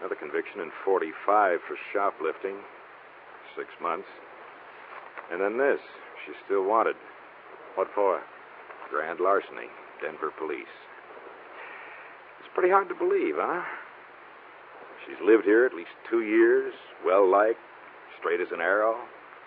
Another 0.00 0.16
conviction 0.16 0.60
in 0.60 0.70
45 0.84 1.60
for 1.66 1.76
shoplifting, 1.92 2.56
six 3.56 3.68
months. 3.82 4.08
And 5.30 5.40
then 5.40 5.58
this. 5.58 5.80
She's 6.24 6.36
still 6.44 6.64
wanted. 6.64 6.96
What 7.74 7.88
for? 7.94 8.20
Grand 8.90 9.20
larceny, 9.20 9.68
Denver 10.02 10.32
police. 10.36 10.74
It's 12.40 12.48
pretty 12.54 12.70
hard 12.70 12.88
to 12.88 12.94
believe, 12.94 13.36
huh? 13.38 13.62
She's 15.06 15.20
lived 15.24 15.44
here 15.44 15.64
at 15.64 15.74
least 15.74 15.94
two 16.10 16.22
years, 16.22 16.74
well 17.04 17.28
liked, 17.30 17.60
straight 18.18 18.40
as 18.40 18.48
an 18.52 18.60
arrow. 18.60 18.96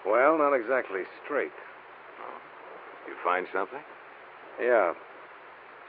Well, 0.06 0.38
not 0.38 0.54
exactly 0.54 1.02
straight. 1.24 1.52
You 3.08 3.16
find 3.24 3.48
something? 3.54 3.82
Yeah. 4.60 4.94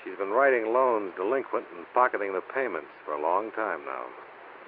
She's 0.05 0.21
been 0.21 0.37
writing 0.37 0.73
loans 0.73 1.17
delinquent 1.17 1.65
and 1.75 1.89
pocketing 1.97 2.37
the 2.37 2.45
payments 2.53 2.93
for 3.05 3.17
a 3.17 3.23
long 3.23 3.51
time 3.57 3.81
now. 3.89 4.05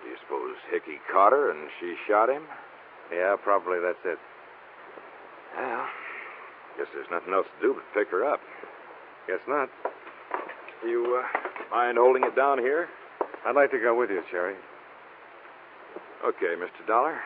Do 0.03 0.09
you 0.09 0.17
suppose 0.25 0.57
Hickey 0.73 0.97
caught 1.13 1.33
her 1.33 1.53
and 1.53 1.69
she 1.79 1.95
shot 2.09 2.31
him? 2.31 2.43
Yeah, 3.13 3.37
probably 3.45 3.77
that's 3.79 4.01
it. 4.05 4.19
Well, 5.57 5.85
guess 6.79 6.89
there's 6.95 7.11
nothing 7.13 7.35
else 7.35 7.47
to 7.61 7.69
do 7.69 7.75
but 7.77 7.85
pick 7.93 8.09
her 8.11 8.25
up. 8.25 8.41
Guess 9.29 9.45
not. 9.47 9.69
You 10.85 11.21
uh, 11.21 11.75
mind 11.75 11.99
holding 11.99 12.25
it 12.25 12.35
down 12.35 12.59
here? 12.59 12.89
I'd 13.45 13.55
like 13.55 13.71
to 13.73 13.79
go 13.79 13.95
with 13.99 14.11
you, 14.11 14.23
Cherry. 14.31 14.55
Okay, 16.25 16.57
Mr. 16.57 16.87
Dollar. 16.87 17.21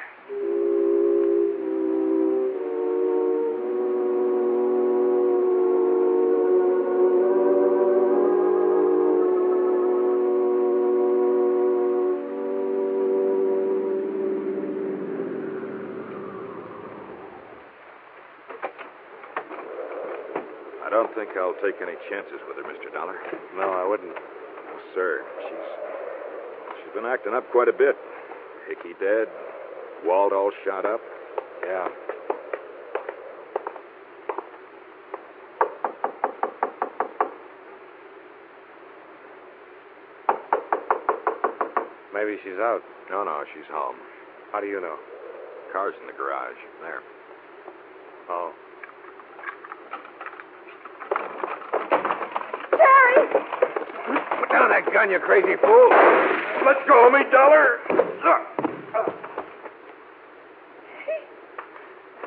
Think 21.21 21.37
I'll 21.37 21.53
take 21.61 21.77
any 21.83 22.01
chances 22.09 22.41
with 22.49 22.57
her, 22.57 22.65
Mr. 22.65 22.91
Dollar. 22.95 23.13
No, 23.55 23.69
I 23.69 23.87
wouldn't. 23.87 24.15
No, 24.15 24.75
sir. 24.95 25.21
She's 25.45 25.69
she's 26.81 26.95
been 26.95 27.05
acting 27.05 27.35
up 27.35 27.45
quite 27.53 27.69
a 27.69 27.77
bit. 27.77 27.95
Hickey 28.67 28.97
dead, 28.99 29.29
Walt 30.07 30.33
all 30.33 30.51
shot 30.65 30.87
up. 30.87 31.01
Yeah. 31.63 31.89
Maybe 42.15 42.39
she's 42.43 42.57
out. 42.57 42.81
No, 43.11 43.25
no, 43.25 43.45
she's 43.53 43.69
home. 43.71 43.97
How 44.53 44.61
do 44.61 44.67
you 44.67 44.81
know? 44.81 44.97
Car's 45.71 45.95
in 46.01 46.07
the 46.07 46.15
garage. 46.15 46.57
There. 46.81 47.01
Oh. 48.31 48.53
gun, 54.93 55.11
you 55.11 55.19
crazy 55.21 55.57
fool. 55.63 55.91
Let 56.67 56.87
go 56.87 57.07
of 57.07 57.13
me, 57.13 57.25
Dollar. 57.31 57.79
He, 61.07 61.17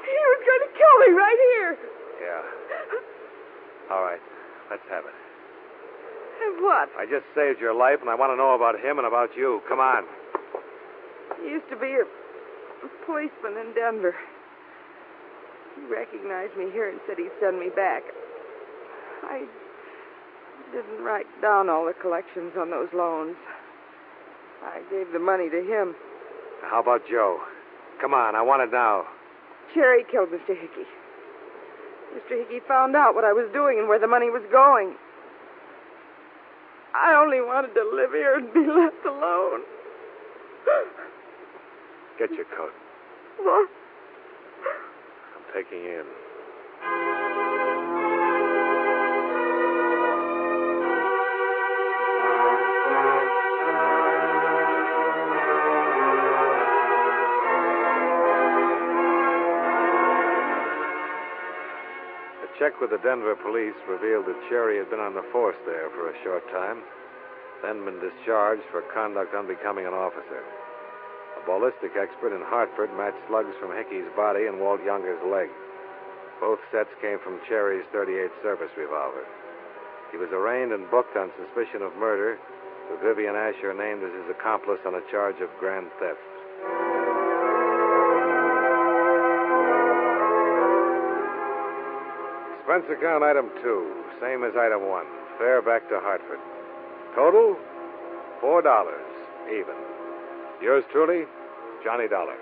he 0.02 0.18
was 0.18 0.42
going 0.44 0.64
to 0.64 0.72
kill 0.74 0.96
me 1.06 1.10
right 1.14 1.40
here. 1.54 1.78
Yeah. 2.24 3.94
All 3.94 4.04
right, 4.04 4.22
let's 4.72 4.84
have 4.90 5.06
it. 5.06 5.14
Have 5.14 6.58
what? 6.64 6.90
I 6.98 7.06
just 7.06 7.26
saved 7.36 7.60
your 7.60 7.74
life, 7.74 8.00
and 8.02 8.10
I 8.10 8.16
want 8.16 8.32
to 8.32 8.38
know 8.38 8.56
about 8.56 8.80
him 8.80 8.98
and 8.98 9.08
about 9.08 9.36
you. 9.38 9.62
Come 9.70 9.80
on. 9.80 10.04
He 11.42 11.50
used 11.50 11.70
to 11.70 11.78
be 11.78 11.92
a, 12.00 12.04
a 12.04 12.90
policeman 13.06 13.58
in 13.60 13.74
Denver. 13.76 14.16
He 15.76 15.86
recognized 15.92 16.56
me 16.58 16.72
here 16.72 16.90
and 16.90 17.00
said 17.08 17.18
he'd 17.18 17.32
send 17.40 17.60
me 17.60 17.70
back. 17.76 18.04
I 19.24 19.46
didn't 20.72 21.04
write 21.04 21.28
down 21.44 21.68
all 21.70 21.86
the 21.86 21.94
collections 22.00 22.54
on 22.58 22.72
those 22.72 22.88
loans. 22.96 23.36
I 24.64 24.80
gave 24.90 25.12
the 25.12 25.20
money 25.20 25.50
to 25.52 25.60
him. 25.60 25.94
How 26.64 26.80
about 26.82 27.04
Joe? 27.12 27.38
Come 28.00 28.14
on, 28.14 28.34
I 28.34 28.42
want 28.42 28.64
it 28.64 28.72
now. 28.72 29.04
Cherry 29.74 30.06
killed 30.10 30.30
Mr. 30.30 30.56
Hickey. 30.56 30.88
Mr. 32.16 32.40
Hickey 32.40 32.64
found 32.66 32.96
out 32.96 33.14
what 33.14 33.26
I 33.26 33.34
was 33.34 33.52
doing 33.52 33.78
and 33.78 33.90
where 33.90 34.00
the 34.00 34.08
money 34.08 34.30
was 34.30 34.44
going. 34.52 34.96
I 36.96 37.20
only 37.22 37.42
wanted 37.42 37.74
to 37.74 37.84
live 37.94 38.12
here 38.12 38.38
and 38.38 38.54
be 38.54 38.64
left 38.64 39.04
alone. 39.06 39.62
Get 42.18 42.32
your 42.32 42.46
coat. 42.56 42.72
What? 43.40 43.68
I'm 45.36 45.44
taking 45.54 45.84
you 45.84 46.00
in. 46.00 47.13
Check 62.64 62.80
with 62.80 62.96
the 62.96 63.04
Denver 63.04 63.36
police 63.36 63.76
revealed 63.92 64.24
that 64.24 64.48
Cherry 64.48 64.80
had 64.80 64.88
been 64.88 65.04
on 65.04 65.12
the 65.12 65.28
force 65.36 65.60
there 65.68 65.92
for 65.92 66.08
a 66.08 66.16
short 66.24 66.48
time, 66.48 66.80
then 67.60 67.84
been 67.84 68.00
discharged 68.00 68.64
for 68.72 68.88
conduct 68.96 69.36
unbecoming 69.36 69.84
an 69.84 69.92
officer. 69.92 70.40
A 71.36 71.44
ballistic 71.44 72.00
expert 72.00 72.32
in 72.32 72.40
Hartford 72.48 72.88
matched 72.96 73.20
slugs 73.28 73.52
from 73.60 73.76
Hickey's 73.76 74.08
body 74.16 74.48
and 74.48 74.64
Walt 74.64 74.80
Younger's 74.80 75.20
leg. 75.28 75.52
Both 76.40 76.64
sets 76.72 76.96
came 77.04 77.20
from 77.20 77.44
Cherry's 77.52 77.84
38 77.92 78.32
service 78.40 78.72
revolver. 78.80 79.28
He 80.16 80.18
was 80.18 80.32
arraigned 80.32 80.72
and 80.72 80.88
booked 80.88 81.20
on 81.20 81.36
suspicion 81.36 81.84
of 81.84 81.92
murder, 82.00 82.40
with 82.88 83.04
Vivian 83.04 83.36
Asher 83.36 83.76
named 83.76 84.08
as 84.08 84.16
his 84.24 84.32
accomplice 84.32 84.80
on 84.88 84.96
a 84.96 85.04
charge 85.12 85.44
of 85.44 85.52
grand 85.60 85.92
theft. 86.00 86.93
Expense 92.74 92.98
account 92.98 93.24
item 93.24 93.52
two, 93.62 93.86
same 94.20 94.44
as 94.44 94.54
item 94.58 94.90
one. 94.90 95.06
Fare 95.38 95.62
back 95.62 95.88
to 95.90 96.00
Hartford. 96.00 96.40
Total, 97.14 97.56
four 98.42 98.64
dollars, 98.64 99.06
even. 99.48 99.76
Yours 100.60 100.84
truly, 100.92 101.26
Johnny 101.84 102.08
Dollar. 102.08 102.34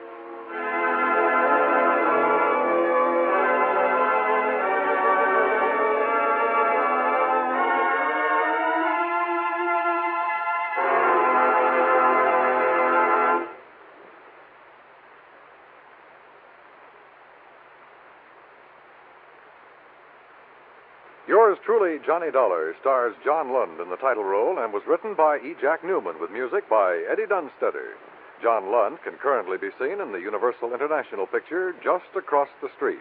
Johnny 22.11 22.29
Dollar, 22.29 22.75
stars 22.81 23.15
John 23.23 23.53
Lund 23.53 23.79
in 23.79 23.89
the 23.89 23.95
title 23.95 24.25
role 24.25 24.59
and 24.59 24.73
was 24.73 24.83
written 24.85 25.15
by 25.15 25.37
E. 25.37 25.55
Jack 25.61 25.81
Neuman 25.81 26.19
with 26.19 26.29
music 26.29 26.67
by 26.69 27.01
Eddie 27.09 27.25
Dunstedter. 27.25 27.95
John 28.43 28.69
Lund 28.69 28.97
can 29.01 29.13
currently 29.15 29.57
be 29.57 29.71
seen 29.79 30.01
in 30.01 30.11
the 30.11 30.19
Universal 30.19 30.73
International 30.73 31.25
picture 31.25 31.73
Just 31.81 32.11
Across 32.13 32.49
the 32.61 32.67
Street. 32.75 32.99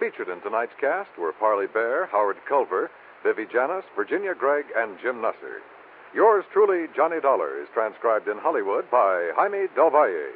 Featured 0.00 0.28
in 0.28 0.40
tonight's 0.40 0.74
cast 0.80 1.10
were 1.16 1.32
Parley 1.32 1.68
Baer, 1.68 2.08
Howard 2.10 2.38
Culver, 2.48 2.90
Vivi 3.22 3.46
Janiss, 3.46 3.84
Virginia 3.94 4.34
Gregg, 4.34 4.64
and 4.76 4.98
Jim 5.00 5.22
Nusser. 5.22 5.62
Yours 6.12 6.44
truly, 6.52 6.88
Johnny 6.96 7.20
Dollar, 7.20 7.62
is 7.62 7.68
transcribed 7.72 8.26
in 8.26 8.38
Hollywood 8.38 8.90
by 8.90 9.30
Jaime 9.36 9.68
Del 9.76 9.90
Valle. 9.90 10.34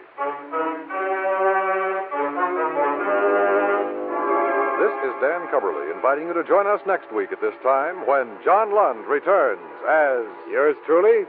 This 4.76 4.92
is 5.08 5.14
Dan 5.22 5.48
Cubberly 5.48 5.88
inviting 5.94 6.26
you 6.28 6.34
to 6.34 6.44
join 6.44 6.66
us 6.66 6.80
next 6.86 7.08
week 7.10 7.32
at 7.32 7.40
this 7.40 7.54
time 7.62 8.06
when 8.06 8.36
John 8.44 8.74
Lund 8.74 9.06
returns 9.08 9.64
as 9.88 10.28
Yours 10.52 10.76
truly, 10.84 11.24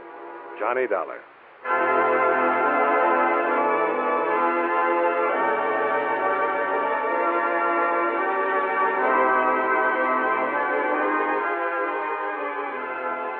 Johnny 0.60 0.86
Dollar. 0.86 1.16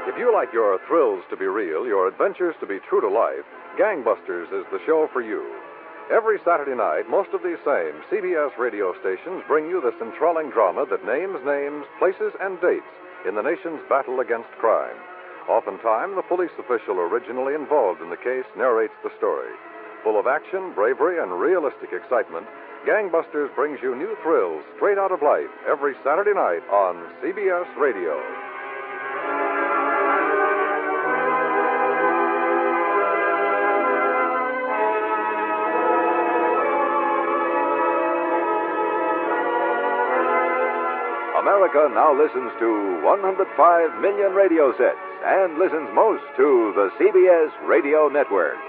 If 0.09 0.16
you 0.16 0.33
like 0.33 0.49
your 0.55 0.79
thrills 0.88 1.23
to 1.29 1.37
be 1.37 1.44
real, 1.44 1.85
your 1.85 2.09
adventures 2.09 2.55
to 2.61 2.66
be 2.66 2.79
true 2.88 3.03
to 3.03 3.09
life, 3.11 3.44
Gangbusters 3.79 4.49
is 4.59 4.64
the 4.73 4.81
show 4.87 5.07
for 5.12 5.21
you. 5.21 5.44
Every 6.09 6.40
Saturday 6.40 6.73
night, 6.73 7.05
most 7.05 7.29
of 7.37 7.44
these 7.44 7.61
same 7.68 8.01
CBS 8.09 8.57
radio 8.57 8.97
stations 9.05 9.44
bring 9.44 9.68
you 9.68 9.85
this 9.85 10.01
enthralling 10.01 10.49
drama 10.49 10.88
that 10.88 11.05
names 11.05 11.37
names, 11.44 11.85
places, 12.01 12.33
and 12.40 12.57
dates 12.64 12.88
in 13.29 13.37
the 13.37 13.44
nation's 13.44 13.85
battle 13.92 14.21
against 14.25 14.49
crime. 14.57 14.97
Oftentimes, 15.53 16.16
the 16.16 16.25
police 16.25 16.55
official 16.57 16.97
originally 16.97 17.53
involved 17.53 18.01
in 18.01 18.09
the 18.09 18.25
case 18.25 18.49
narrates 18.57 18.97
the 19.05 19.12
story. 19.21 19.53
Full 20.03 20.18
of 20.18 20.27
action, 20.27 20.73
bravery, 20.73 21.21
and 21.21 21.37
realistic 21.37 21.92
excitement, 21.92 22.49
Gangbusters 22.88 23.55
brings 23.55 23.77
you 23.83 23.92
new 23.92 24.16
thrills 24.25 24.64
straight 24.77 24.97
out 24.97 25.12
of 25.12 25.21
life 25.21 25.53
every 25.68 25.92
Saturday 26.01 26.33
night 26.33 26.64
on 26.73 27.05
CBS 27.21 27.68
Radio. 27.77 28.47
America 41.48 41.88
now 41.94 42.12
listens 42.12 42.52
to 42.61 43.00
105 43.00 44.00
million 44.02 44.37
radio 44.37 44.68
sets 44.76 45.00
and 45.24 45.56
listens 45.56 45.88
most 45.94 46.20
to 46.37 46.76
the 46.76 46.92
CBS 47.00 47.48
Radio 47.66 48.06
Network. 48.08 48.61